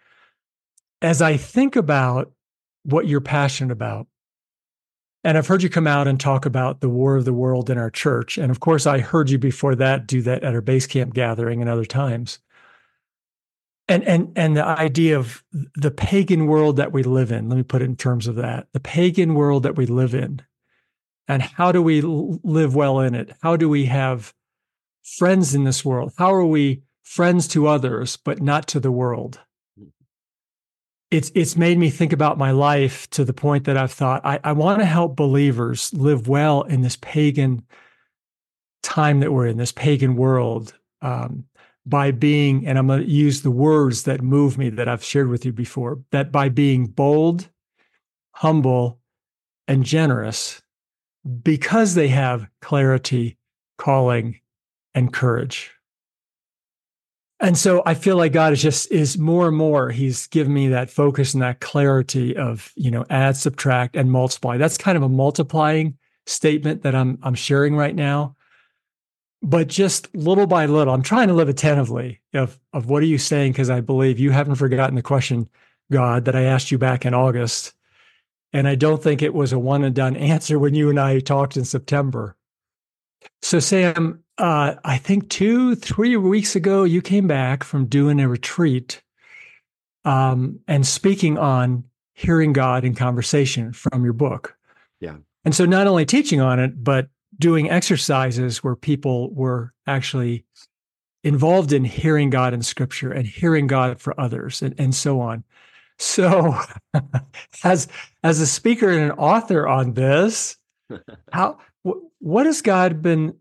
As 1.02 1.20
I 1.20 1.36
think 1.36 1.76
about 1.76 2.32
what 2.84 3.06
you're 3.06 3.20
passionate 3.20 3.72
about, 3.72 4.06
and 5.26 5.36
I've 5.36 5.48
heard 5.48 5.62
you 5.62 5.68
come 5.68 5.88
out 5.88 6.06
and 6.06 6.20
talk 6.20 6.46
about 6.46 6.80
the 6.80 6.88
war 6.88 7.16
of 7.16 7.24
the 7.24 7.32
world 7.32 7.68
in 7.68 7.78
our 7.78 7.90
church. 7.90 8.38
And 8.38 8.48
of 8.48 8.60
course, 8.60 8.86
I 8.86 9.00
heard 9.00 9.28
you 9.28 9.38
before 9.38 9.74
that 9.74 10.06
do 10.06 10.22
that 10.22 10.44
at 10.44 10.54
our 10.54 10.60
base 10.60 10.86
camp 10.86 11.14
gathering 11.14 11.60
and 11.60 11.68
other 11.68 11.84
times. 11.84 12.38
And 13.88 14.04
and 14.04 14.32
and 14.36 14.56
the 14.56 14.64
idea 14.64 15.18
of 15.18 15.44
the 15.74 15.90
pagan 15.90 16.46
world 16.46 16.76
that 16.76 16.92
we 16.92 17.02
live 17.02 17.32
in, 17.32 17.48
let 17.48 17.56
me 17.56 17.64
put 17.64 17.82
it 17.82 17.86
in 17.86 17.96
terms 17.96 18.28
of 18.28 18.36
that. 18.36 18.68
The 18.72 18.80
pagan 18.80 19.34
world 19.34 19.64
that 19.64 19.76
we 19.76 19.86
live 19.86 20.14
in. 20.14 20.42
And 21.26 21.42
how 21.42 21.72
do 21.72 21.82
we 21.82 22.02
live 22.02 22.76
well 22.76 23.00
in 23.00 23.16
it? 23.16 23.32
How 23.42 23.56
do 23.56 23.68
we 23.68 23.86
have 23.86 24.32
friends 25.02 25.56
in 25.56 25.64
this 25.64 25.84
world? 25.84 26.12
How 26.18 26.32
are 26.32 26.46
we 26.46 26.82
friends 27.02 27.48
to 27.48 27.66
others, 27.66 28.16
but 28.16 28.40
not 28.40 28.68
to 28.68 28.80
the 28.80 28.92
world? 28.92 29.40
It's 31.16 31.32
it's 31.34 31.56
made 31.56 31.78
me 31.78 31.88
think 31.88 32.12
about 32.12 32.36
my 32.36 32.50
life 32.50 33.08
to 33.10 33.24
the 33.24 33.32
point 33.32 33.64
that 33.64 33.76
I've 33.76 33.92
thought 33.92 34.20
I, 34.24 34.38
I 34.44 34.52
want 34.52 34.80
to 34.80 34.84
help 34.84 35.16
believers 35.16 35.92
live 35.94 36.28
well 36.28 36.62
in 36.62 36.82
this 36.82 36.96
pagan 36.96 37.64
time 38.82 39.20
that 39.20 39.32
we're 39.32 39.46
in, 39.46 39.56
this 39.56 39.72
pagan 39.72 40.14
world, 40.14 40.74
um, 41.00 41.44
by 41.86 42.10
being, 42.10 42.66
and 42.66 42.78
I'm 42.78 42.86
going 42.86 43.02
to 43.02 43.10
use 43.10 43.42
the 43.42 43.50
words 43.50 44.02
that 44.02 44.20
move 44.20 44.58
me 44.58 44.68
that 44.70 44.88
I've 44.88 45.02
shared 45.02 45.28
with 45.28 45.44
you 45.44 45.52
before, 45.52 46.00
that 46.10 46.30
by 46.30 46.48
being 46.50 46.86
bold, 46.86 47.48
humble, 48.32 49.00
and 49.66 49.84
generous, 49.84 50.62
because 51.42 51.94
they 51.94 52.08
have 52.08 52.46
clarity, 52.60 53.38
calling, 53.78 54.40
and 54.94 55.12
courage. 55.12 55.72
And 57.38 57.58
so 57.58 57.82
I 57.84 57.94
feel 57.94 58.16
like 58.16 58.32
God 58.32 58.54
is 58.54 58.62
just 58.62 58.90
is 58.90 59.18
more 59.18 59.48
and 59.48 59.56
more 59.56 59.90
he's 59.90 60.26
given 60.28 60.54
me 60.54 60.68
that 60.68 60.88
focus 60.88 61.34
and 61.34 61.42
that 61.42 61.60
clarity 61.60 62.34
of, 62.34 62.72
you 62.76 62.90
know, 62.90 63.04
add, 63.10 63.36
subtract 63.36 63.94
and 63.94 64.10
multiply. 64.10 64.56
That's 64.56 64.78
kind 64.78 64.96
of 64.96 65.02
a 65.02 65.08
multiplying 65.08 65.98
statement 66.24 66.82
that 66.82 66.94
I'm 66.94 67.18
I'm 67.22 67.34
sharing 67.34 67.76
right 67.76 67.94
now. 67.94 68.36
But 69.42 69.68
just 69.68 70.12
little 70.14 70.46
by 70.46 70.64
little, 70.64 70.94
I'm 70.94 71.02
trying 71.02 71.28
to 71.28 71.34
live 71.34 71.50
attentively 71.50 72.22
of 72.32 72.58
of 72.72 72.88
what 72.88 73.02
are 73.02 73.06
you 73.06 73.18
saying 73.18 73.52
because 73.52 73.68
I 73.68 73.82
believe 73.82 74.18
you 74.18 74.30
haven't 74.30 74.54
forgotten 74.54 74.94
the 74.94 75.02
question 75.02 75.48
God 75.92 76.24
that 76.24 76.36
I 76.36 76.42
asked 76.42 76.70
you 76.70 76.78
back 76.78 77.04
in 77.04 77.12
August. 77.12 77.74
And 78.54 78.66
I 78.66 78.76
don't 78.76 79.02
think 79.02 79.20
it 79.20 79.34
was 79.34 79.52
a 79.52 79.58
one 79.58 79.84
and 79.84 79.94
done 79.94 80.16
answer 80.16 80.58
when 80.58 80.74
you 80.74 80.88
and 80.88 80.98
I 80.98 81.20
talked 81.20 81.58
in 81.58 81.66
September. 81.66 82.34
So 83.42 83.60
Sam, 83.60 84.22
uh, 84.38 84.74
I 84.84 84.98
think 84.98 85.28
two, 85.30 85.74
three 85.74 86.16
weeks 86.16 86.56
ago, 86.56 86.84
you 86.84 87.00
came 87.00 87.26
back 87.26 87.64
from 87.64 87.86
doing 87.86 88.20
a 88.20 88.28
retreat 88.28 89.02
um, 90.04 90.60
and 90.68 90.86
speaking 90.86 91.38
on 91.38 91.84
hearing 92.12 92.52
God 92.52 92.84
in 92.84 92.94
conversation 92.94 93.72
from 93.72 94.04
your 94.04 94.12
book. 94.12 94.56
Yeah. 95.00 95.16
And 95.44 95.54
so 95.54 95.64
not 95.64 95.86
only 95.86 96.06
teaching 96.06 96.40
on 96.40 96.58
it, 96.58 96.82
but 96.82 97.08
doing 97.38 97.70
exercises 97.70 98.64
where 98.64 98.76
people 98.76 99.32
were 99.34 99.72
actually 99.86 100.44
involved 101.24 101.72
in 101.72 101.84
hearing 101.84 102.30
God 102.30 102.54
in 102.54 102.62
scripture 102.62 103.10
and 103.10 103.26
hearing 103.26 103.66
God 103.66 104.00
for 104.00 104.18
others 104.18 104.62
and, 104.62 104.74
and 104.78 104.94
so 104.94 105.20
on. 105.20 105.44
So 105.98 106.54
as 107.64 107.88
as 108.22 108.40
a 108.40 108.46
speaker 108.46 108.90
and 108.90 109.10
an 109.10 109.18
author 109.18 109.66
on 109.66 109.94
this, 109.94 110.56
how 111.32 111.58
what 112.18 112.46
has 112.46 112.62
God 112.62 113.02
been 113.02 113.34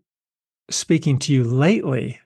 speaking 0.70 1.18
to 1.20 1.32
you 1.32 1.44
lately 1.44 2.20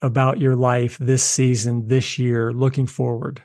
about 0.00 0.40
your 0.40 0.56
life 0.56 0.98
this 0.98 1.22
season, 1.22 1.88
this 1.88 2.18
year, 2.18 2.52
looking 2.52 2.86
forward? 2.86 3.42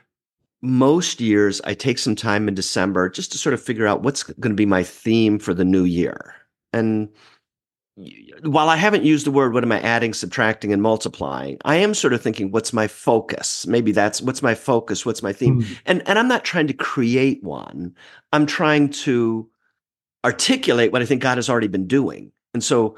Most 0.60 1.20
years, 1.20 1.60
I 1.64 1.74
take 1.74 1.98
some 1.98 2.16
time 2.16 2.48
in 2.48 2.54
December 2.54 3.08
just 3.08 3.30
to 3.32 3.38
sort 3.38 3.54
of 3.54 3.62
figure 3.62 3.86
out 3.86 4.02
what's 4.02 4.24
going 4.24 4.50
to 4.50 4.56
be 4.56 4.66
my 4.66 4.82
theme 4.82 5.38
for 5.38 5.54
the 5.54 5.64
new 5.64 5.84
year. 5.84 6.34
And 6.72 7.10
while 8.42 8.68
I 8.68 8.76
haven't 8.76 9.04
used 9.04 9.26
the 9.26 9.30
word, 9.30 9.52
what 9.52 9.64
am 9.64 9.72
I 9.72 9.80
adding, 9.80 10.14
subtracting, 10.14 10.72
and 10.72 10.82
multiplying? 10.82 11.58
I 11.64 11.76
am 11.76 11.94
sort 11.94 12.12
of 12.12 12.22
thinking, 12.22 12.50
what's 12.50 12.72
my 12.72 12.86
focus? 12.86 13.66
Maybe 13.66 13.92
that's 13.92 14.20
what's 14.20 14.42
my 14.42 14.54
focus, 14.54 15.06
what's 15.06 15.22
my 15.22 15.32
theme? 15.32 15.62
Mm. 15.62 15.78
And 15.86 16.08
and 16.08 16.18
I'm 16.18 16.28
not 16.28 16.44
trying 16.44 16.68
to 16.68 16.74
create 16.74 17.42
one. 17.42 17.94
I'm 18.32 18.46
trying 18.46 18.90
to 18.90 19.48
articulate 20.24 20.92
what 20.92 21.02
I 21.02 21.06
think 21.06 21.22
God 21.22 21.38
has 21.38 21.48
already 21.48 21.68
been 21.68 21.86
doing. 21.86 22.32
And 22.54 22.62
so 22.62 22.96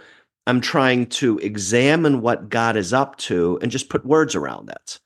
I'm 0.51 0.61
trying 0.61 1.07
to 1.07 1.39
examine 1.39 2.21
what 2.21 2.49
God 2.49 2.77
is 2.77 2.93
up 2.93 3.17
to 3.19 3.59
and 3.63 3.71
just 3.71 3.89
put 3.89 4.05
words 4.05 4.35
around 4.35 4.67
that. 4.67 4.99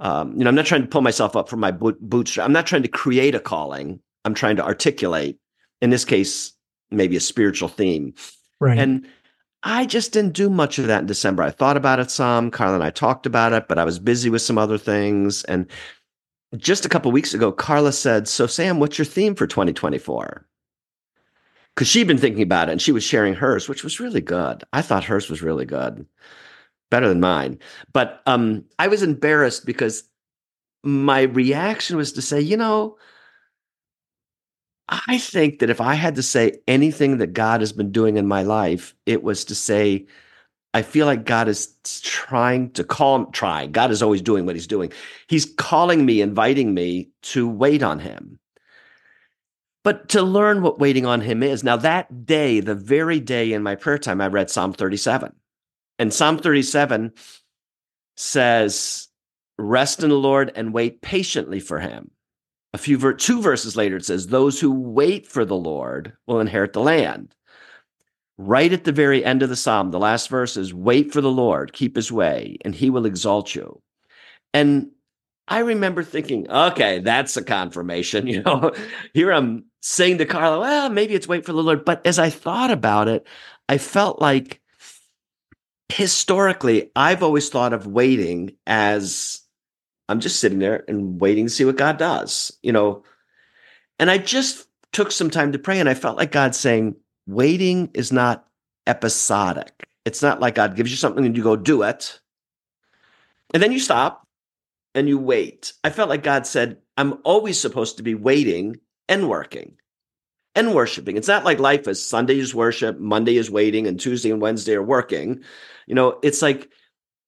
Um, 0.00 0.32
you 0.32 0.42
know, 0.42 0.48
I'm 0.48 0.54
not 0.54 0.64
trying 0.64 0.80
to 0.80 0.88
pull 0.88 1.02
myself 1.02 1.36
up 1.36 1.50
from 1.50 1.60
my 1.60 1.70
boot, 1.70 2.00
bootstrap. 2.00 2.46
I'm 2.46 2.52
not 2.54 2.66
trying 2.66 2.82
to 2.82 2.88
create 2.88 3.34
a 3.34 3.40
calling. 3.40 4.00
I'm 4.24 4.32
trying 4.32 4.56
to 4.56 4.64
articulate, 4.64 5.38
in 5.82 5.90
this 5.90 6.06
case, 6.06 6.54
maybe 6.90 7.14
a 7.14 7.20
spiritual 7.20 7.68
theme. 7.68 8.14
Right. 8.58 8.78
And 8.78 9.06
I 9.62 9.84
just 9.84 10.12
didn't 10.12 10.32
do 10.32 10.48
much 10.48 10.78
of 10.78 10.86
that 10.86 11.02
in 11.02 11.06
December. 11.06 11.42
I 11.42 11.50
thought 11.50 11.76
about 11.76 12.00
it 12.00 12.10
some. 12.10 12.50
Carla 12.50 12.76
and 12.76 12.84
I 12.84 12.88
talked 12.90 13.26
about 13.26 13.52
it, 13.52 13.68
but 13.68 13.78
I 13.78 13.84
was 13.84 13.98
busy 13.98 14.30
with 14.30 14.40
some 14.40 14.56
other 14.56 14.78
things. 14.78 15.44
And 15.44 15.66
just 16.56 16.86
a 16.86 16.88
couple 16.88 17.12
weeks 17.12 17.34
ago, 17.34 17.52
Carla 17.52 17.92
said, 17.92 18.26
"So 18.28 18.46
Sam, 18.46 18.80
what's 18.80 18.96
your 18.96 19.04
theme 19.04 19.34
for 19.34 19.46
2024?" 19.46 20.46
Because 21.80 21.88
she'd 21.88 22.06
been 22.06 22.18
thinking 22.18 22.42
about 22.42 22.68
it 22.68 22.72
and 22.72 22.82
she 22.82 22.92
was 22.92 23.02
sharing 23.02 23.32
hers, 23.32 23.66
which 23.66 23.82
was 23.82 24.00
really 24.00 24.20
good. 24.20 24.62
I 24.70 24.82
thought 24.82 25.02
hers 25.02 25.30
was 25.30 25.40
really 25.40 25.64
good, 25.64 26.04
better 26.90 27.08
than 27.08 27.20
mine. 27.20 27.58
But 27.94 28.20
um, 28.26 28.66
I 28.78 28.88
was 28.88 29.02
embarrassed 29.02 29.64
because 29.64 30.04
my 30.84 31.22
reaction 31.22 31.96
was 31.96 32.12
to 32.12 32.20
say, 32.20 32.38
you 32.38 32.58
know, 32.58 32.98
I 34.90 35.16
think 35.16 35.60
that 35.60 35.70
if 35.70 35.80
I 35.80 35.94
had 35.94 36.16
to 36.16 36.22
say 36.22 36.58
anything 36.68 37.16
that 37.16 37.32
God 37.32 37.62
has 37.62 37.72
been 37.72 37.90
doing 37.90 38.18
in 38.18 38.26
my 38.26 38.42
life, 38.42 38.94
it 39.06 39.22
was 39.22 39.46
to 39.46 39.54
say, 39.54 40.04
I 40.74 40.82
feel 40.82 41.06
like 41.06 41.24
God 41.24 41.48
is 41.48 41.74
trying 42.02 42.72
to 42.72 42.84
call, 42.84 43.24
trying. 43.24 43.72
God 43.72 43.90
is 43.90 44.02
always 44.02 44.20
doing 44.20 44.44
what 44.44 44.54
he's 44.54 44.66
doing. 44.66 44.92
He's 45.28 45.46
calling 45.46 46.04
me, 46.04 46.20
inviting 46.20 46.74
me 46.74 47.08
to 47.22 47.48
wait 47.48 47.82
on 47.82 48.00
him 48.00 48.38
but 49.82 50.08
to 50.10 50.22
learn 50.22 50.62
what 50.62 50.78
waiting 50.78 51.06
on 51.06 51.20
him 51.20 51.42
is. 51.42 51.64
Now, 51.64 51.76
that 51.78 52.26
day, 52.26 52.60
the 52.60 52.74
very 52.74 53.20
day 53.20 53.52
in 53.52 53.62
my 53.62 53.74
prayer 53.74 53.98
time, 53.98 54.20
I 54.20 54.26
read 54.26 54.50
Psalm 54.50 54.72
37. 54.72 55.32
And 55.98 56.12
Psalm 56.12 56.38
37 56.38 57.12
says, 58.16 59.08
Rest 59.58 60.02
in 60.02 60.10
the 60.10 60.16
Lord 60.16 60.52
and 60.54 60.72
wait 60.72 61.02
patiently 61.02 61.60
for 61.60 61.80
him. 61.80 62.10
a 62.72 62.78
few 62.78 62.96
ver- 62.98 63.12
two 63.14 63.42
verses 63.42 63.76
later, 63.76 63.96
it 63.96 64.04
says, 64.04 64.26
Those 64.26 64.60
who 64.60 64.72
wait 64.72 65.26
for 65.26 65.44
the 65.44 65.56
Lord 65.56 66.12
will 66.26 66.40
inherit 66.40 66.72
the 66.72 66.80
land. 66.80 67.34
Right 68.38 68.72
at 68.72 68.84
the 68.84 68.92
very 68.92 69.22
end 69.22 69.42
of 69.42 69.50
the 69.50 69.56
psalm, 69.56 69.90
the 69.90 69.98
last 69.98 70.28
verse 70.28 70.56
is, 70.56 70.72
Wait 70.72 71.12
for 71.12 71.20
the 71.20 71.30
Lord, 71.30 71.72
keep 71.72 71.96
his 71.96 72.10
way, 72.10 72.56
and 72.64 72.74
he 72.74 72.88
will 72.88 73.04
exalt 73.04 73.54
you. 73.54 73.82
And 74.54 74.90
I 75.48 75.58
remember 75.58 76.04
thinking, 76.04 76.50
okay, 76.50 77.00
that's 77.00 77.36
a 77.36 77.44
confirmation. 77.44 78.26
You 78.30 78.42
know, 78.42 78.72
here 79.12 79.32
I'm 79.32 79.64
saying 79.80 80.18
to 80.18 80.26
Carla, 80.26 80.60
well, 80.60 80.90
maybe 80.90 81.14
it's 81.14 81.28
wait 81.28 81.44
for 81.44 81.52
the 81.52 81.62
Lord. 81.62 81.84
But 81.84 82.06
as 82.06 82.18
I 82.18 82.30
thought 82.30 82.70
about 82.70 83.08
it, 83.08 83.26
I 83.68 83.78
felt 83.78 84.20
like 84.20 84.60
historically, 85.88 86.90
I've 86.94 87.22
always 87.22 87.48
thought 87.48 87.72
of 87.72 87.86
waiting 87.86 88.52
as 88.66 89.40
I'm 90.08 90.20
just 90.20 90.40
sitting 90.40 90.58
there 90.58 90.84
and 90.88 91.20
waiting 91.20 91.46
to 91.46 91.50
see 91.50 91.64
what 91.64 91.76
God 91.76 91.98
does, 91.98 92.56
you 92.62 92.72
know. 92.72 93.04
And 93.98 94.10
I 94.10 94.18
just 94.18 94.66
took 94.92 95.12
some 95.12 95.30
time 95.30 95.52
to 95.52 95.58
pray 95.58 95.78
and 95.80 95.88
I 95.88 95.94
felt 95.94 96.16
like 96.16 96.32
God 96.32 96.54
saying, 96.54 96.96
waiting 97.26 97.90
is 97.94 98.12
not 98.12 98.46
episodic. 98.86 99.86
It's 100.04 100.22
not 100.22 100.40
like 100.40 100.54
God 100.54 100.76
gives 100.76 100.90
you 100.90 100.96
something 100.96 101.24
and 101.24 101.36
you 101.36 101.42
go 101.42 101.56
do 101.56 101.82
it. 101.82 102.18
And 103.52 103.62
then 103.62 103.72
you 103.72 103.78
stop 103.78 104.26
and 104.94 105.08
you 105.08 105.18
wait. 105.18 105.72
I 105.84 105.90
felt 105.90 106.08
like 106.08 106.22
God 106.22 106.46
said, 106.46 106.78
I'm 106.96 107.18
always 107.24 107.60
supposed 107.60 107.96
to 107.96 108.02
be 108.02 108.14
waiting 108.14 108.80
and 109.10 109.28
working 109.28 109.76
and 110.54 110.74
worshiping. 110.74 111.16
It's 111.16 111.28
not 111.28 111.44
like 111.44 111.58
life 111.58 111.86
is 111.86 112.04
Sunday 112.04 112.38
is 112.38 112.54
worship, 112.54 112.98
Monday 112.98 113.36
is 113.36 113.50
waiting, 113.50 113.86
and 113.86 114.00
Tuesday 114.00 114.30
and 114.30 114.40
Wednesday 114.40 114.74
are 114.74 114.82
working. 114.82 115.42
You 115.86 115.94
know, 115.94 116.18
it's 116.22 116.40
like 116.40 116.70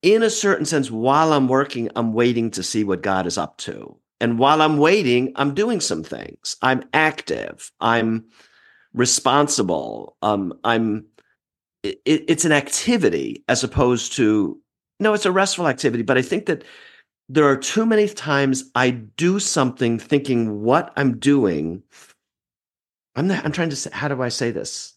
in 0.02 0.22
a 0.22 0.30
certain 0.30 0.64
sense, 0.64 0.90
while 0.90 1.32
I'm 1.32 1.48
working, 1.48 1.90
I'm 1.94 2.12
waiting 2.12 2.50
to 2.52 2.62
see 2.62 2.84
what 2.84 3.02
God 3.02 3.26
is 3.26 3.36
up 3.38 3.58
to. 3.58 3.96
And 4.20 4.38
while 4.38 4.62
I'm 4.62 4.78
waiting, 4.78 5.32
I'm 5.36 5.54
doing 5.54 5.80
some 5.80 6.02
things. 6.02 6.56
I'm 6.62 6.84
active. 6.92 7.70
I'm 7.80 8.26
responsible. 8.94 10.16
Um, 10.22 10.54
I'm. 10.64 11.06
It, 11.82 12.00
it's 12.06 12.44
an 12.44 12.52
activity 12.52 13.44
as 13.48 13.64
opposed 13.64 14.12
to 14.14 14.60
no, 15.00 15.14
it's 15.14 15.26
a 15.26 15.32
restful 15.32 15.66
activity. 15.66 16.04
But 16.04 16.16
I 16.16 16.22
think 16.22 16.46
that 16.46 16.62
there 17.32 17.48
are 17.48 17.56
too 17.56 17.86
many 17.86 18.06
times 18.08 18.70
I 18.74 18.90
do 18.90 19.38
something 19.38 19.98
thinking 19.98 20.62
what 20.62 20.92
I'm 20.96 21.18
doing. 21.18 21.82
I'm 23.16 23.26
not, 23.26 23.42
I'm 23.42 23.52
trying 23.52 23.70
to 23.70 23.76
say, 23.76 23.88
how 23.90 24.08
do 24.08 24.22
I 24.22 24.28
say 24.28 24.50
this? 24.50 24.92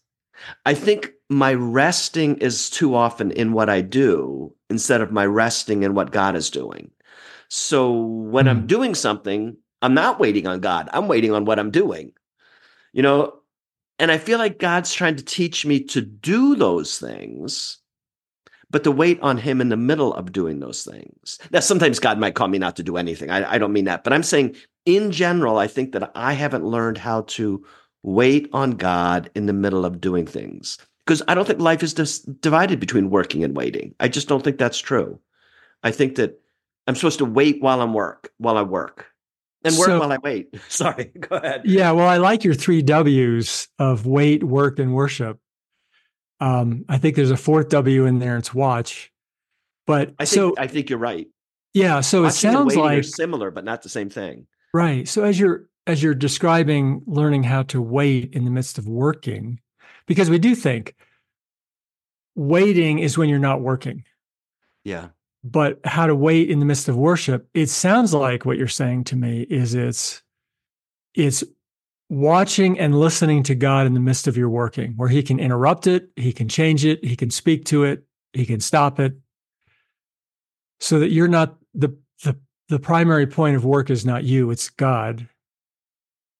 I 0.66 0.74
think 0.74 1.12
my 1.30 1.54
resting 1.54 2.36
is 2.36 2.68
too 2.68 2.94
often 2.94 3.30
in 3.30 3.54
what 3.54 3.70
I 3.70 3.80
do 3.80 4.54
instead 4.68 5.00
of 5.00 5.10
my 5.10 5.24
resting 5.24 5.82
in 5.82 5.94
what 5.94 6.12
God 6.12 6.36
is 6.36 6.50
doing. 6.50 6.90
So 7.48 8.02
when 8.02 8.44
mm. 8.44 8.50
I'm 8.50 8.60
hmm. 8.60 8.66
doing 8.66 8.94
something, 8.94 9.56
I'm 9.80 9.94
not 9.94 10.20
waiting 10.20 10.46
on 10.46 10.60
God. 10.60 10.90
I'm 10.92 11.08
waiting 11.08 11.32
on 11.32 11.46
what 11.46 11.58
I'm 11.58 11.70
doing. 11.70 12.12
You 12.92 13.00
know, 13.00 13.32
and 13.98 14.12
I 14.12 14.18
feel 14.18 14.38
like 14.38 14.58
God's 14.58 14.92
trying 14.92 15.16
to 15.16 15.24
teach 15.24 15.64
me 15.64 15.80
to 15.84 16.02
do 16.02 16.54
those 16.54 16.98
things 16.98 17.78
but 18.70 18.84
to 18.84 18.90
wait 18.90 19.20
on 19.20 19.38
him 19.38 19.60
in 19.60 19.68
the 19.68 19.76
middle 19.76 20.12
of 20.14 20.32
doing 20.32 20.60
those 20.60 20.84
things. 20.84 21.38
Now, 21.50 21.60
sometimes 21.60 21.98
God 21.98 22.18
might 22.18 22.34
call 22.34 22.48
me 22.48 22.58
not 22.58 22.76
to 22.76 22.82
do 22.82 22.96
anything. 22.96 23.30
I, 23.30 23.54
I 23.54 23.58
don't 23.58 23.72
mean 23.72 23.84
that, 23.84 24.04
but 24.04 24.12
I'm 24.12 24.22
saying 24.22 24.56
in 24.84 25.12
general, 25.12 25.58
I 25.58 25.66
think 25.66 25.92
that 25.92 26.10
I 26.14 26.32
haven't 26.32 26.64
learned 26.64 26.98
how 26.98 27.22
to 27.22 27.64
wait 28.02 28.48
on 28.52 28.72
God 28.72 29.30
in 29.34 29.46
the 29.46 29.52
middle 29.52 29.84
of 29.84 30.00
doing 30.00 30.26
things 30.26 30.78
because 31.04 31.22
I 31.28 31.34
don't 31.34 31.46
think 31.46 31.60
life 31.60 31.82
is 31.82 31.94
just 31.94 32.40
divided 32.40 32.80
between 32.80 33.10
working 33.10 33.44
and 33.44 33.56
waiting. 33.56 33.94
I 34.00 34.08
just 34.08 34.28
don't 34.28 34.42
think 34.42 34.58
that's 34.58 34.78
true. 34.78 35.20
I 35.82 35.90
think 35.90 36.16
that 36.16 36.40
I'm 36.86 36.94
supposed 36.94 37.18
to 37.18 37.24
wait 37.24 37.62
while 37.62 37.80
I'm 37.80 37.92
work 37.92 38.32
while 38.38 38.56
I 38.56 38.62
work 38.62 39.06
and 39.64 39.76
work 39.76 39.86
so, 39.86 40.00
while 40.00 40.12
I 40.12 40.18
wait. 40.22 40.54
Sorry, 40.68 41.10
go 41.18 41.36
ahead. 41.36 41.62
Yeah, 41.64 41.92
well, 41.92 42.08
I 42.08 42.18
like 42.18 42.44
your 42.44 42.54
three 42.54 42.82
W's 42.82 43.68
of 43.78 44.06
wait, 44.06 44.44
work, 44.44 44.78
and 44.78 44.94
worship. 44.94 45.38
Um, 46.40 46.84
I 46.88 46.98
think 46.98 47.16
there's 47.16 47.30
a 47.30 47.36
fourth 47.36 47.68
W 47.70 48.04
in 48.04 48.18
there. 48.18 48.36
It's 48.36 48.54
watch. 48.54 49.12
But 49.86 50.14
I 50.18 50.24
think, 50.24 50.28
so 50.28 50.54
I 50.58 50.66
think 50.66 50.90
you're 50.90 50.98
right. 50.98 51.28
Yeah. 51.72 52.00
So 52.00 52.22
Watching 52.22 52.50
it 52.50 52.52
sounds 52.52 52.76
like 52.76 53.04
similar, 53.04 53.50
but 53.50 53.64
not 53.64 53.82
the 53.82 53.88
same 53.88 54.10
thing. 54.10 54.46
Right. 54.74 55.06
So 55.08 55.24
as 55.24 55.38
you're 55.38 55.68
as 55.86 56.02
you're 56.02 56.14
describing 56.14 57.02
learning 57.06 57.44
how 57.44 57.62
to 57.64 57.80
wait 57.80 58.34
in 58.34 58.44
the 58.44 58.50
midst 58.50 58.78
of 58.78 58.88
working, 58.88 59.60
because 60.06 60.28
we 60.28 60.38
do 60.38 60.54
think 60.54 60.94
waiting 62.34 62.98
is 62.98 63.16
when 63.16 63.28
you're 63.28 63.38
not 63.38 63.60
working. 63.60 64.04
Yeah. 64.84 65.08
But 65.44 65.78
how 65.84 66.06
to 66.06 66.14
wait 66.14 66.50
in 66.50 66.58
the 66.58 66.66
midst 66.66 66.88
of 66.88 66.96
worship, 66.96 67.48
it 67.54 67.68
sounds 67.68 68.12
like 68.12 68.44
what 68.44 68.58
you're 68.58 68.68
saying 68.68 69.04
to 69.04 69.16
me 69.16 69.42
is 69.42 69.74
it's 69.74 70.22
it's 71.14 71.44
watching 72.08 72.78
and 72.78 72.98
listening 72.98 73.42
to 73.44 73.54
God 73.54 73.86
in 73.86 73.94
the 73.94 74.00
midst 74.00 74.26
of 74.26 74.36
your 74.36 74.48
working, 74.48 74.92
where 74.96 75.08
He 75.08 75.22
can 75.22 75.38
interrupt 75.38 75.86
it, 75.86 76.10
He 76.16 76.32
can 76.32 76.48
change 76.48 76.84
it, 76.84 77.04
He 77.04 77.16
can 77.16 77.30
speak 77.30 77.64
to 77.66 77.84
it, 77.84 78.04
He 78.32 78.46
can 78.46 78.60
stop 78.60 79.00
it, 79.00 79.14
so 80.80 80.98
that 81.00 81.10
you're 81.10 81.28
not 81.28 81.56
the 81.74 81.96
the 82.24 82.36
the 82.68 82.78
primary 82.78 83.26
point 83.26 83.56
of 83.56 83.64
work 83.64 83.90
is 83.90 84.04
not 84.04 84.24
you, 84.24 84.50
it's 84.50 84.68
God, 84.70 85.28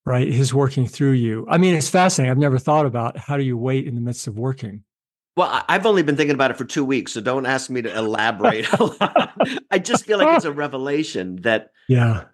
right? 0.04 0.26
His 0.26 0.52
working 0.52 0.86
through 0.86 1.12
you. 1.12 1.46
I 1.48 1.58
mean, 1.58 1.74
it's 1.74 1.88
fascinating. 1.88 2.30
I've 2.30 2.38
never 2.38 2.58
thought 2.58 2.86
about 2.86 3.16
how 3.16 3.36
do 3.36 3.44
you 3.44 3.56
wait 3.56 3.86
in 3.86 3.94
the 3.94 4.00
midst 4.00 4.26
of 4.26 4.38
working. 4.38 4.82
Well, 5.36 5.62
I've 5.68 5.84
only 5.84 6.02
been 6.02 6.16
thinking 6.16 6.34
about 6.34 6.50
it 6.50 6.56
for 6.56 6.64
two 6.64 6.84
weeks, 6.84 7.12
so 7.12 7.20
don't 7.20 7.44
ask 7.44 7.68
me 7.68 7.82
to 7.82 7.94
elaborate. 7.94 8.66
I 9.70 9.78
just 9.78 10.06
feel 10.06 10.16
like 10.16 10.34
it's 10.34 10.46
a 10.46 10.52
revelation 10.52 11.36
that 11.42 11.72
yeah 11.88 12.24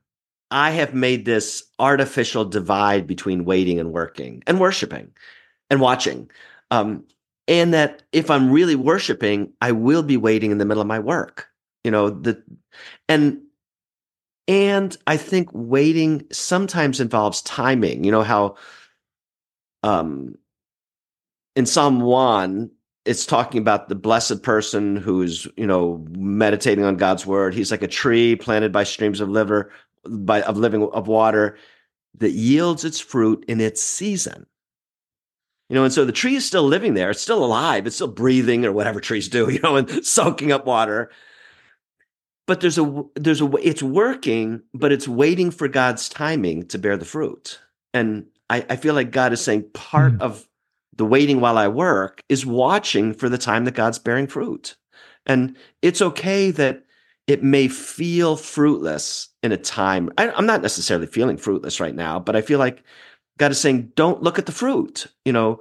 I 0.52 0.70
have 0.70 0.94
made 0.94 1.24
this 1.24 1.64
artificial 1.78 2.44
divide 2.44 3.06
between 3.06 3.44
waiting 3.44 3.80
and 3.80 3.90
working 3.90 4.42
and 4.46 4.60
worshiping 4.60 5.10
and 5.70 5.80
watching. 5.80 6.30
Um, 6.70 7.04
and 7.48 7.74
that 7.74 8.02
if 8.12 8.30
I'm 8.30 8.52
really 8.52 8.76
worshiping, 8.76 9.52
I 9.60 9.72
will 9.72 10.02
be 10.02 10.16
waiting 10.16 10.50
in 10.52 10.58
the 10.58 10.66
middle 10.66 10.82
of 10.82 10.86
my 10.86 10.98
work. 10.98 11.48
You 11.84 11.90
know, 11.90 12.10
the 12.10 12.40
and 13.08 13.40
and 14.46 14.96
I 15.06 15.16
think 15.16 15.48
waiting 15.52 16.26
sometimes 16.30 17.00
involves 17.00 17.42
timing. 17.42 18.04
You 18.04 18.12
know 18.12 18.22
how 18.22 18.56
um 19.82 20.36
in 21.56 21.66
Psalm 21.66 22.00
1 22.00 22.70
it's 23.04 23.26
talking 23.26 23.60
about 23.60 23.88
the 23.88 23.94
blessed 23.94 24.42
person 24.42 24.96
who's 24.96 25.48
you 25.56 25.66
know 25.66 26.04
meditating 26.10 26.84
on 26.84 26.96
God's 26.96 27.26
word. 27.26 27.54
He's 27.54 27.70
like 27.70 27.82
a 27.82 27.88
tree 27.88 28.36
planted 28.36 28.70
by 28.70 28.84
streams 28.84 29.20
of 29.20 29.28
liver 29.28 29.72
by 30.08 30.42
of 30.42 30.56
living 30.56 30.88
of 30.92 31.08
water 31.08 31.56
that 32.18 32.32
yields 32.32 32.84
its 32.84 33.00
fruit 33.00 33.44
in 33.48 33.60
its 33.60 33.82
season. 33.82 34.46
You 35.68 35.76
know, 35.76 35.84
and 35.84 35.92
so 35.92 36.04
the 36.04 36.12
tree 36.12 36.34
is 36.34 36.44
still 36.44 36.64
living 36.64 36.94
there. 36.94 37.10
It's 37.10 37.22
still 37.22 37.44
alive. 37.44 37.86
It's 37.86 37.96
still 37.96 38.08
breathing 38.08 38.66
or 38.66 38.72
whatever 38.72 39.00
trees 39.00 39.28
do, 39.28 39.48
you 39.52 39.60
know, 39.60 39.76
and 39.76 40.04
soaking 40.04 40.52
up 40.52 40.66
water. 40.66 41.10
But 42.46 42.60
there's 42.60 42.78
a 42.78 43.04
there's 43.14 43.40
a 43.40 43.50
it's 43.62 43.82
working, 43.82 44.62
but 44.74 44.92
it's 44.92 45.08
waiting 45.08 45.50
for 45.50 45.68
God's 45.68 46.08
timing 46.08 46.66
to 46.68 46.78
bear 46.78 46.96
the 46.96 47.04
fruit. 47.04 47.60
And 47.94 48.26
I, 48.50 48.66
I 48.68 48.76
feel 48.76 48.94
like 48.94 49.12
God 49.12 49.32
is 49.32 49.40
saying 49.40 49.70
part 49.72 50.18
mm. 50.18 50.20
of 50.20 50.46
the 50.94 51.06
waiting 51.06 51.40
while 51.40 51.56
I 51.56 51.68
work 51.68 52.22
is 52.28 52.44
watching 52.44 53.14
for 53.14 53.28
the 53.28 53.38
time 53.38 53.64
that 53.64 53.74
God's 53.74 53.98
bearing 53.98 54.26
fruit. 54.26 54.76
And 55.24 55.56
it's 55.80 56.02
okay 56.02 56.50
that 56.50 56.84
it 57.26 57.42
may 57.42 57.68
feel 57.68 58.36
fruitless 58.36 59.28
in 59.42 59.52
a 59.52 59.56
time. 59.56 60.10
I, 60.18 60.28
am 60.36 60.46
not 60.46 60.62
necessarily 60.62 61.06
feeling 61.06 61.36
fruitless 61.36 61.80
right 61.80 61.94
now, 61.94 62.18
but 62.18 62.36
I 62.36 62.40
feel 62.40 62.58
like 62.58 62.82
God 63.38 63.52
is 63.52 63.60
saying, 63.60 63.92
don't 63.94 64.22
look 64.22 64.38
at 64.38 64.46
the 64.46 64.52
fruit. 64.52 65.06
You 65.24 65.32
know, 65.32 65.60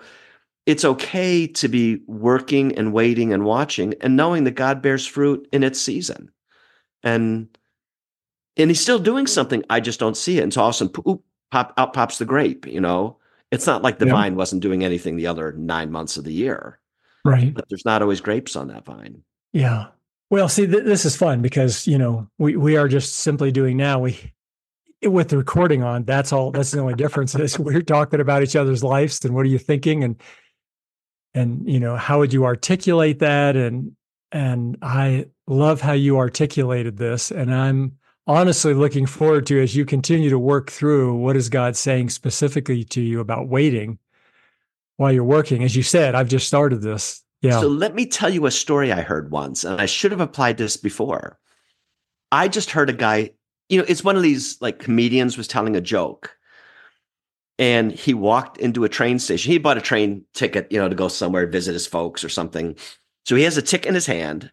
it's 0.65 0.85
okay 0.85 1.47
to 1.47 1.67
be 1.67 2.01
working 2.07 2.77
and 2.77 2.93
waiting 2.93 3.33
and 3.33 3.45
watching 3.45 3.93
and 4.01 4.15
knowing 4.15 4.43
that 4.45 4.51
God 4.51 4.81
bears 4.81 5.05
fruit 5.05 5.47
in 5.51 5.63
its 5.63 5.79
season. 5.79 6.31
And 7.03 7.47
and 8.57 8.69
he's 8.69 8.81
still 8.81 8.99
doing 8.99 9.27
something. 9.27 9.63
I 9.69 9.79
just 9.79 9.99
don't 9.99 10.17
see 10.17 10.37
it. 10.37 10.43
And 10.43 10.53
so 10.53 10.61
all 10.61 10.69
of 10.69 10.75
a 10.75 10.77
sudden, 10.77 10.93
poop, 10.93 11.23
pop 11.51 11.73
out 11.77 11.93
pops 11.93 12.17
the 12.17 12.25
grape, 12.25 12.67
you 12.67 12.81
know. 12.81 13.17
It's 13.49 13.65
not 13.65 13.81
like 13.81 13.99
the 13.99 14.05
yeah. 14.05 14.13
vine 14.13 14.35
wasn't 14.35 14.61
doing 14.61 14.83
anything 14.83 15.15
the 15.15 15.27
other 15.27 15.53
nine 15.53 15.91
months 15.91 16.17
of 16.17 16.23
the 16.23 16.33
year. 16.33 16.79
Right. 17.25 17.53
But 17.53 17.65
there's 17.69 17.85
not 17.85 18.01
always 18.01 18.21
grapes 18.21 18.55
on 18.55 18.67
that 18.67 18.85
vine. 18.85 19.23
Yeah. 19.53 19.87
Well, 20.31 20.47
see, 20.47 20.65
th- 20.65 20.85
this 20.85 21.03
is 21.03 21.17
fun 21.17 21.41
because 21.41 21.85
you 21.85 21.97
know 21.97 22.27
we 22.39 22.55
we 22.55 22.77
are 22.77 22.87
just 22.87 23.15
simply 23.15 23.51
doing 23.51 23.75
now 23.75 23.99
we 23.99 24.33
with 25.03 25.27
the 25.27 25.37
recording 25.37 25.83
on. 25.83 26.05
That's 26.05 26.31
all. 26.31 26.51
That's 26.51 26.71
the 26.71 26.79
only 26.79 26.93
difference 26.93 27.35
is 27.35 27.59
we're 27.59 27.81
talking 27.81 28.21
about 28.21 28.41
each 28.41 28.55
other's 28.55 28.81
lives 28.81 29.23
and 29.25 29.35
what 29.35 29.41
are 29.41 29.49
you 29.49 29.59
thinking 29.59 30.05
and 30.05 30.15
and 31.33 31.69
you 31.69 31.81
know 31.81 31.97
how 31.97 32.19
would 32.19 32.31
you 32.31 32.45
articulate 32.45 33.19
that 33.19 33.57
and 33.57 33.91
and 34.31 34.77
I 34.81 35.25
love 35.47 35.81
how 35.81 35.91
you 35.91 36.17
articulated 36.17 36.95
this 36.95 37.31
and 37.31 37.53
I'm 37.53 37.97
honestly 38.25 38.73
looking 38.73 39.07
forward 39.07 39.45
to 39.47 39.61
as 39.61 39.75
you 39.75 39.83
continue 39.83 40.29
to 40.29 40.39
work 40.39 40.71
through 40.71 41.15
what 41.15 41.35
is 41.35 41.49
God 41.49 41.75
saying 41.75 42.09
specifically 42.09 42.85
to 42.85 43.01
you 43.01 43.19
about 43.19 43.49
waiting 43.49 43.99
while 44.95 45.11
you're 45.11 45.25
working. 45.25 45.61
As 45.61 45.75
you 45.75 45.83
said, 45.83 46.15
I've 46.15 46.29
just 46.29 46.47
started 46.47 46.81
this 46.81 47.21
yeah. 47.41 47.59
So 47.59 47.67
let 47.67 47.95
me 47.95 48.05
tell 48.05 48.29
you 48.29 48.45
a 48.45 48.51
story 48.51 48.91
I 48.91 49.01
heard 49.01 49.31
once, 49.31 49.63
and 49.63 49.79
I 49.81 49.85
should 49.85 50.11
have 50.11 50.21
applied 50.21 50.57
this 50.57 50.77
before. 50.77 51.39
I 52.31 52.47
just 52.47 52.71
heard 52.71 52.89
a 52.89 52.93
guy 52.93 53.31
you 53.71 53.77
know, 53.77 53.85
it's 53.87 54.03
one 54.03 54.17
of 54.17 54.21
these 54.21 54.61
like 54.61 54.79
comedians 54.79 55.37
was 55.37 55.47
telling 55.47 55.77
a 55.77 55.81
joke 55.81 56.35
and 57.57 57.89
he 57.89 58.13
walked 58.13 58.57
into 58.57 58.83
a 58.83 58.89
train 58.89 59.17
station. 59.17 59.49
He 59.49 59.57
bought 59.57 59.77
a 59.77 59.81
train 59.81 60.25
ticket, 60.33 60.67
you 60.69 60.77
know, 60.77 60.89
to 60.89 60.95
go 60.95 61.07
somewhere, 61.07 61.47
visit 61.47 61.71
his 61.71 61.87
folks 61.87 62.21
or 62.21 62.27
something. 62.27 62.75
So 63.25 63.37
he 63.37 63.43
has 63.43 63.55
a 63.55 63.61
ticket 63.61 63.87
in 63.87 63.95
his 63.95 64.05
hand 64.05 64.51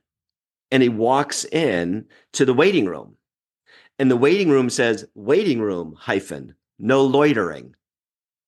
and 0.71 0.85
he 0.85 0.89
walks 0.89 1.45
in 1.47 2.07
to 2.35 2.45
the 2.45 2.55
waiting 2.55 2.87
room. 2.87 3.17
And 3.99 4.09
the 4.09 4.17
waiting 4.17 4.51
room 4.51 4.71
says, 4.71 5.05
waiting 5.17 5.61
room 5.61 5.97
hyphen, 5.99 6.55
no 6.79 7.05
loitering. 7.05 7.75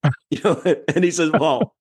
you 0.31 0.41
know, 0.45 0.63
and 0.95 1.03
he 1.03 1.11
says, 1.11 1.33
Well, 1.33 1.75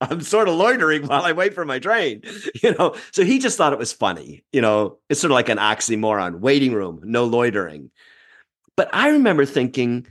I'm 0.00 0.20
sort 0.20 0.48
of 0.48 0.54
loitering 0.54 1.06
while 1.06 1.22
I 1.22 1.32
wait 1.32 1.54
for 1.54 1.64
my 1.64 1.78
train. 1.78 2.22
You 2.62 2.74
know, 2.74 2.96
so 3.12 3.22
he 3.22 3.38
just 3.38 3.56
thought 3.56 3.72
it 3.72 3.78
was 3.78 3.92
funny. 3.92 4.42
You 4.52 4.60
know, 4.60 4.98
it's 5.08 5.20
sort 5.20 5.30
of 5.30 5.34
like 5.34 5.48
an 5.48 5.58
oxymoron, 5.58 6.40
waiting 6.40 6.72
room, 6.72 7.00
no 7.04 7.24
loitering. 7.24 7.90
But 8.76 8.88
I 8.92 9.10
remember 9.10 9.44
thinking, 9.44 10.06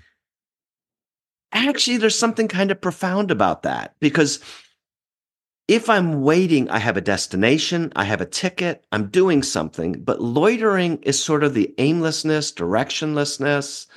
actually, 1.51 1.97
there's 1.97 2.17
something 2.17 2.47
kind 2.47 2.71
of 2.71 2.79
profound 2.79 3.31
about 3.31 3.63
that 3.63 3.95
because 3.99 4.39
if 5.67 5.89
I'm 5.89 6.21
waiting, 6.21 6.69
I 6.69 6.77
have 6.77 6.97
a 6.97 7.01
destination, 7.01 7.91
I 7.95 8.03
have 8.03 8.21
a 8.21 8.25
ticket, 8.25 8.85
I'm 8.91 9.07
doing 9.07 9.41
something, 9.41 10.03
but 10.03 10.21
loitering 10.21 10.99
is 11.01 11.21
sort 11.21 11.43
of 11.43 11.55
the 11.55 11.73
aimlessness, 11.79 12.51
directionlessness. 12.51 13.87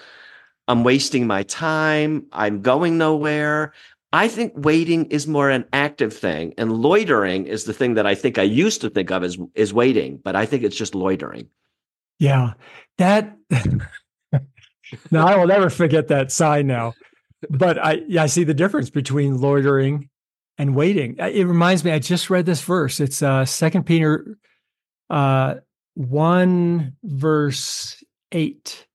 I'm 0.66 0.82
wasting 0.84 1.26
my 1.26 1.42
time, 1.42 2.26
I'm 2.32 2.62
going 2.62 2.96
nowhere. 2.96 3.74
I 4.12 4.28
think 4.28 4.54
waiting 4.56 5.06
is 5.06 5.26
more 5.26 5.50
an 5.50 5.66
active 5.72 6.16
thing, 6.16 6.54
and 6.56 6.72
loitering 6.72 7.46
is 7.46 7.64
the 7.64 7.74
thing 7.74 7.94
that 7.94 8.06
I 8.06 8.14
think 8.14 8.38
I 8.38 8.42
used 8.42 8.80
to 8.80 8.90
think 8.90 9.10
of 9.10 9.22
as 9.22 9.36
is 9.54 9.74
waiting, 9.74 10.18
but 10.22 10.34
I 10.34 10.46
think 10.46 10.62
it's 10.62 10.76
just 10.76 10.94
loitering. 10.94 11.48
Yeah, 12.18 12.54
that. 12.96 13.36
now 15.10 15.26
I 15.26 15.36
will 15.36 15.46
never 15.46 15.68
forget 15.68 16.08
that 16.08 16.32
sign 16.32 16.66
now, 16.66 16.94
but 17.50 17.78
I 17.78 18.02
I 18.18 18.26
see 18.26 18.44
the 18.44 18.54
difference 18.54 18.88
between 18.88 19.40
loitering 19.40 20.08
and 20.56 20.74
waiting. 20.74 21.16
It 21.18 21.46
reminds 21.46 21.84
me, 21.84 21.92
I 21.92 21.98
just 21.98 22.30
read 22.30 22.46
this 22.46 22.62
verse. 22.62 23.00
It's 23.00 23.22
uh 23.22 23.44
Second 23.44 23.84
Peter 23.84 24.38
uh 25.10 25.56
one 25.94 26.96
verse 27.02 28.02
eight. 28.32 28.86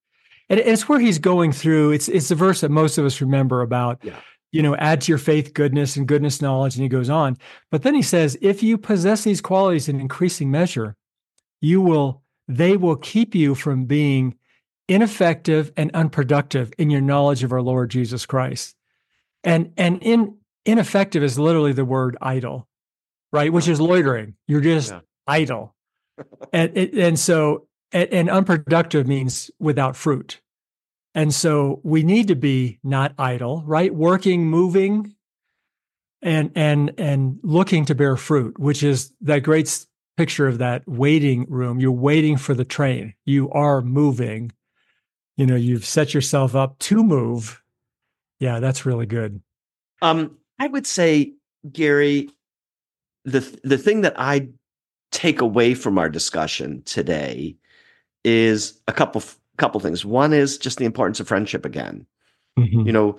And 0.49 0.60
it's 0.60 0.89
where 0.89 0.99
he's 0.99 1.19
going 1.19 1.52
through. 1.52 1.91
It's 1.91 2.10
it's 2.10 2.30
the 2.30 2.36
verse 2.36 2.62
that 2.62 2.71
most 2.71 2.97
of 2.97 3.06
us 3.06 3.21
remember 3.21 3.62
about, 3.62 3.99
yeah. 4.04 4.19
You 4.54 4.62
know, 4.62 4.76
add 4.78 5.02
to 5.02 5.12
your 5.12 5.18
faith 5.18 5.54
goodness 5.54 5.98
and 5.98 6.08
goodness 6.08 6.42
knowledge. 6.42 6.76
And 6.76 6.84
he 6.84 6.88
goes 6.88 7.10
on. 7.10 7.38
But 7.72 7.82
then 7.82 7.96
he 7.96 8.04
says, 8.04 8.38
if 8.39 8.63
you 8.63 8.78
possess 8.78 9.24
these 9.24 9.42
qualities 9.42 9.89
in 9.89 10.00
increasing 10.00 10.52
measure, 10.52 10.96
you 11.60 11.82
will, 11.82 12.22
they 12.48 12.78
will 12.78 12.96
keep 12.96 13.34
you 13.34 13.56
from 13.56 13.86
being 13.86 14.38
ineffective 14.88 15.72
and 15.76 15.89
unproductive 15.94 16.72
in 16.78 16.89
your 16.89 17.02
knowledge 17.02 17.44
of 17.44 17.52
our 17.52 17.62
Lord 17.62 17.89
Jesus 17.89 18.26
Christ. 18.26 18.76
And 19.44 19.74
and 19.76 20.02
in 20.04 20.38
ineffective 20.66 21.24
is 21.24 21.39
literally 21.39 21.74
the 21.74 21.84
word 21.84 22.16
idle, 22.22 22.68
right? 23.32 23.52
Which 23.52 23.68
is 23.68 23.82
loitering. 23.82 24.36
You're 24.48 24.62
just 24.62 24.92
yeah. 24.92 25.00
idle. 25.28 25.76
and, 26.54 26.78
and 26.78 27.20
so, 27.20 27.68
and, 27.92 28.10
and 28.13 28.30
unproductive 28.30 29.08
means 29.08 29.50
without 29.60 29.96
fruit. 29.96 30.42
And 31.15 31.34
so 31.34 31.80
we 31.84 32.04
need 32.04 32.28
to 32.30 32.36
be 32.36 32.80
not 32.84 33.13
idle, 33.17 33.63
right? 33.65 33.93
Working, 33.93 34.47
moving, 34.47 35.15
and 36.21 36.52
and 36.56 36.93
and 36.97 37.39
looking 37.43 37.86
to 37.86 37.95
bear 37.95 38.17
fruit, 38.17 38.58
which 38.58 38.82
is 38.82 39.13
that 39.21 39.39
great 39.39 39.86
picture 40.17 40.47
of 40.47 40.58
that 40.60 40.88
waiting 40.88 41.45
room. 41.49 41.80
You're 41.80 41.91
waiting 41.91 42.38
for 42.38 42.54
the 42.54 42.65
train. 42.65 43.13
You 43.26 43.49
are 43.52 43.82
moving. 43.82 44.52
You 45.38 45.45
know, 45.45 45.56
you've 45.56 45.86
set 45.86 46.13
yourself 46.13 46.56
up 46.56 46.78
to 46.80 47.04
move. 47.04 47.62
Yeah, 48.39 48.60
that's 48.60 48.86
really 48.86 49.06
good. 49.06 49.41
Um, 50.02 50.38
I 50.60 50.67
would 50.67 50.86
say, 50.86 51.34
Gary, 51.71 52.30
the 53.26 53.39
the 53.63 53.78
thing 53.78 54.02
that 54.02 54.13
I 54.17 54.49
take 55.12 55.41
away 55.41 55.76
from 55.76 55.97
our 55.97 56.10
discussion 56.10 56.82
today 56.84 57.56
is 58.23 58.80
a 58.88 58.93
couple 58.93 59.21
couple 59.58 59.80
things. 59.80 60.06
One 60.06 60.34
is 60.34 60.58
just 60.58 60.78
the 60.78 60.86
importance 60.86 61.20
of 61.20 61.28
friendship 61.28 61.66
again. 61.66 62.06
Mm-hmm. 62.58 62.88
You 62.88 62.92
know, 62.92 63.18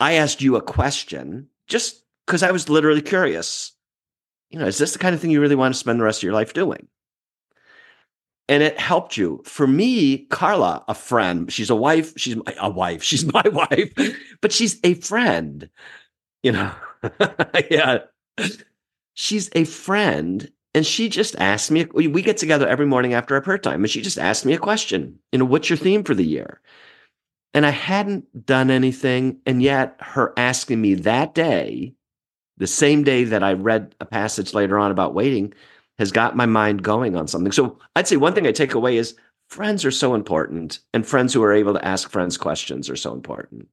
I 0.00 0.14
asked 0.14 0.42
you 0.42 0.56
a 0.56 0.62
question 0.62 1.48
just 1.66 2.02
because 2.26 2.42
I 2.42 2.50
was 2.50 2.68
literally 2.68 3.02
curious. 3.02 3.72
You 4.50 4.58
know, 4.58 4.66
is 4.66 4.78
this 4.78 4.92
the 4.92 4.98
kind 4.98 5.14
of 5.14 5.20
thing 5.20 5.30
you 5.30 5.40
really 5.40 5.56
want 5.56 5.74
to 5.74 5.78
spend 5.78 6.00
the 6.00 6.04
rest 6.04 6.20
of 6.20 6.24
your 6.24 6.32
life 6.32 6.52
doing? 6.52 6.88
And 8.48 8.62
it 8.62 8.78
helped 8.78 9.16
you. 9.16 9.42
For 9.46 9.66
me, 9.66 10.26
Carla, 10.26 10.84
a 10.86 10.94
friend, 10.94 11.50
she's 11.50 11.70
a 11.70 11.74
wife, 11.74 12.12
she's 12.16 12.36
my, 12.36 12.54
a 12.60 12.68
wife, 12.68 13.02
she's 13.04 13.24
my 13.32 13.44
wife, 13.50 13.92
but 14.40 14.52
she's 14.52 14.78
a 14.84 14.94
friend 14.94 15.70
you 16.44 16.52
know 16.52 16.70
yeah 17.70 17.98
she's 19.14 19.50
a 19.54 19.64
friend 19.64 20.52
and 20.74 20.84
she 20.84 21.08
just 21.08 21.36
asked 21.36 21.70
me 21.70 21.84
we 21.94 22.22
get 22.22 22.36
together 22.36 22.66
every 22.66 22.86
morning 22.86 23.14
after 23.14 23.34
our 23.34 23.40
prayer 23.40 23.58
time 23.58 23.82
and 23.82 23.90
she 23.90 24.02
just 24.02 24.18
asked 24.18 24.44
me 24.44 24.52
a 24.52 24.58
question 24.58 25.18
you 25.32 25.38
know 25.38 25.44
what's 25.44 25.70
your 25.70 25.76
theme 25.76 26.04
for 26.04 26.14
the 26.14 26.24
year? 26.24 26.60
And 27.54 27.64
i 27.64 27.70
hadn't 27.70 28.46
done 28.46 28.70
anything 28.70 29.40
and 29.46 29.62
yet 29.62 29.96
her 30.00 30.32
asking 30.36 30.80
me 30.80 30.94
that 30.94 31.34
day 31.34 31.94
the 32.56 32.66
same 32.66 33.04
day 33.04 33.24
that 33.24 33.42
i 33.42 33.52
read 33.52 33.94
a 34.00 34.04
passage 34.04 34.54
later 34.54 34.78
on 34.78 34.90
about 34.90 35.14
waiting 35.14 35.54
has 35.98 36.10
got 36.10 36.36
my 36.36 36.46
mind 36.46 36.82
going 36.82 37.14
on 37.16 37.28
something. 37.28 37.52
So 37.52 37.78
i'd 37.96 38.08
say 38.08 38.16
one 38.16 38.34
thing 38.34 38.46
i 38.46 38.52
take 38.52 38.74
away 38.74 38.96
is 38.96 39.14
friends 39.48 39.84
are 39.84 39.90
so 39.90 40.14
important 40.14 40.80
and 40.92 41.06
friends 41.06 41.32
who 41.32 41.42
are 41.42 41.52
able 41.52 41.74
to 41.74 41.84
ask 41.84 42.10
friends 42.10 42.36
questions 42.36 42.90
are 42.90 42.96
so 42.96 43.12
important. 43.12 43.68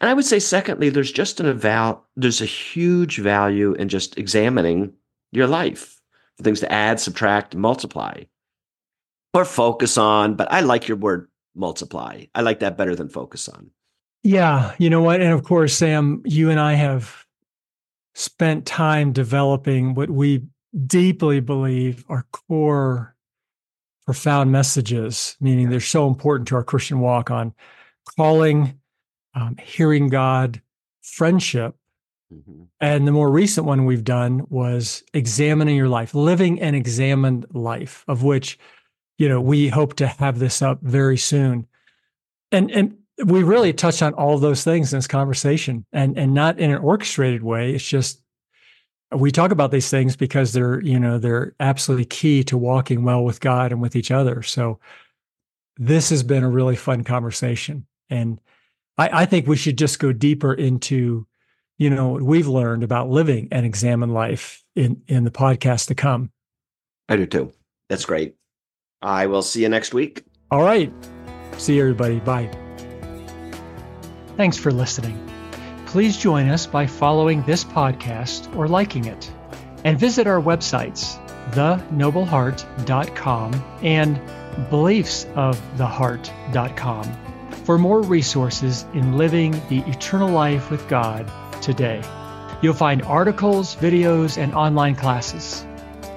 And 0.00 0.08
I 0.08 0.14
would 0.14 0.24
say, 0.24 0.38
secondly, 0.38 0.88
there's 0.88 1.12
just 1.12 1.40
an 1.40 1.46
eval, 1.46 2.06
there's 2.16 2.40
a 2.40 2.46
huge 2.46 3.18
value 3.18 3.74
in 3.74 3.90
just 3.90 4.16
examining 4.16 4.94
your 5.32 5.46
life 5.46 6.00
for 6.36 6.44
things 6.44 6.60
to 6.60 6.72
add, 6.72 7.00
subtract, 7.00 7.54
multiply, 7.54 8.22
or 9.34 9.44
focus 9.44 9.96
on. 9.98 10.34
But 10.34 10.50
I 10.52 10.60
like 10.60 10.88
your 10.88 10.96
word 10.96 11.28
multiply. 11.54 12.24
I 12.34 12.42
like 12.42 12.60
that 12.60 12.76
better 12.76 12.94
than 12.94 13.08
focus 13.08 13.48
on. 13.48 13.70
Yeah. 14.22 14.74
You 14.78 14.90
know 14.90 15.02
what? 15.02 15.20
And 15.20 15.32
of 15.32 15.44
course, 15.44 15.74
Sam, 15.74 16.22
you 16.24 16.50
and 16.50 16.60
I 16.60 16.74
have 16.74 17.24
spent 18.14 18.66
time 18.66 19.12
developing 19.12 19.94
what 19.94 20.10
we 20.10 20.42
deeply 20.86 21.40
believe 21.40 22.04
are 22.08 22.26
core, 22.32 23.16
profound 24.04 24.52
messages, 24.52 25.36
meaning 25.40 25.70
they're 25.70 25.80
so 25.80 26.06
important 26.06 26.48
to 26.48 26.56
our 26.56 26.64
Christian 26.64 27.00
walk 27.00 27.30
on 27.30 27.54
calling 28.16 28.80
um, 29.34 29.56
hearing 29.62 30.08
God, 30.08 30.60
friendship. 31.02 31.76
Mm-hmm. 32.32 32.62
And 32.80 33.06
the 33.06 33.12
more 33.12 33.30
recent 33.30 33.66
one 33.66 33.84
we've 33.84 34.04
done 34.04 34.46
was 34.48 35.02
examining 35.14 35.76
your 35.76 35.88
life, 35.88 36.14
living 36.14 36.60
an 36.60 36.74
examined 36.74 37.46
life, 37.52 38.04
of 38.08 38.22
which, 38.22 38.58
you 39.18 39.28
know, 39.28 39.40
we 39.40 39.68
hope 39.68 39.94
to 39.96 40.06
have 40.06 40.38
this 40.38 40.62
up 40.62 40.80
very 40.82 41.16
soon. 41.16 41.66
And 42.52 42.70
and 42.70 42.96
we 43.24 43.42
really 43.42 43.72
touched 43.72 44.02
on 44.02 44.14
all 44.14 44.38
those 44.38 44.64
things 44.64 44.92
in 44.92 44.98
this 44.98 45.06
conversation 45.06 45.84
and 45.92 46.16
and 46.16 46.34
not 46.34 46.58
in 46.58 46.70
an 46.70 46.78
orchestrated 46.78 47.42
way. 47.42 47.74
It's 47.74 47.86
just 47.86 48.22
we 49.12 49.32
talk 49.32 49.50
about 49.50 49.72
these 49.72 49.90
things 49.90 50.16
because 50.16 50.52
they're, 50.52 50.80
you 50.82 50.98
know, 50.98 51.18
they're 51.18 51.54
absolutely 51.58 52.04
key 52.04 52.44
to 52.44 52.56
walking 52.56 53.02
well 53.02 53.24
with 53.24 53.40
God 53.40 53.72
and 53.72 53.80
with 53.80 53.96
each 53.96 54.10
other. 54.10 54.42
So 54.42 54.78
this 55.76 56.10
has 56.10 56.22
been 56.22 56.44
a 56.44 56.50
really 56.50 56.76
fun 56.76 57.02
conversation. 57.02 57.86
And 58.08 58.40
I, 58.98 59.22
I 59.22 59.26
think 59.26 59.46
we 59.46 59.56
should 59.56 59.78
just 59.78 59.98
go 59.98 60.12
deeper 60.12 60.54
into, 60.54 61.26
you 61.80 61.90
know, 61.90 62.10
what 62.10 62.22
we've 62.22 62.46
learned 62.46 62.84
about 62.84 63.08
living 63.08 63.48
and 63.50 63.64
examine 63.64 64.10
life 64.10 64.62
in 64.76 65.02
in 65.08 65.24
the 65.24 65.30
podcast 65.30 65.86
to 65.88 65.94
come. 65.94 66.30
I 67.08 67.16
do 67.16 67.24
too. 67.24 67.54
That's 67.88 68.04
great. 68.04 68.34
I 69.00 69.24
will 69.26 69.40
see 69.40 69.62
you 69.62 69.70
next 69.70 69.94
week. 69.94 70.22
All 70.50 70.62
right. 70.62 70.92
See 71.56 71.76
you, 71.76 71.80
everybody. 71.80 72.20
Bye. 72.20 72.50
Thanks 74.36 74.58
for 74.58 74.70
listening. 74.70 75.26
Please 75.86 76.18
join 76.18 76.50
us 76.50 76.66
by 76.66 76.86
following 76.86 77.42
this 77.44 77.64
podcast 77.64 78.54
or 78.56 78.68
liking 78.68 79.06
it. 79.06 79.32
And 79.82 79.98
visit 79.98 80.26
our 80.26 80.42
websites, 80.42 81.16
thenobleheart.com 81.52 83.54
and 83.82 84.20
beliefsoftheheart.com 84.70 87.04
for 87.64 87.78
more 87.78 88.02
resources 88.02 88.84
in 88.92 89.16
living 89.16 89.52
the 89.70 89.78
eternal 89.86 90.28
life 90.28 90.70
with 90.70 90.86
God 90.86 91.26
today. 91.60 92.02
You'll 92.62 92.74
find 92.74 93.02
articles, 93.02 93.76
videos, 93.76 94.36
and 94.36 94.54
online 94.54 94.94
classes. 94.94 95.64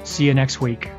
See 0.04 0.26
you 0.26 0.34
next 0.34 0.60
week. 0.60 0.90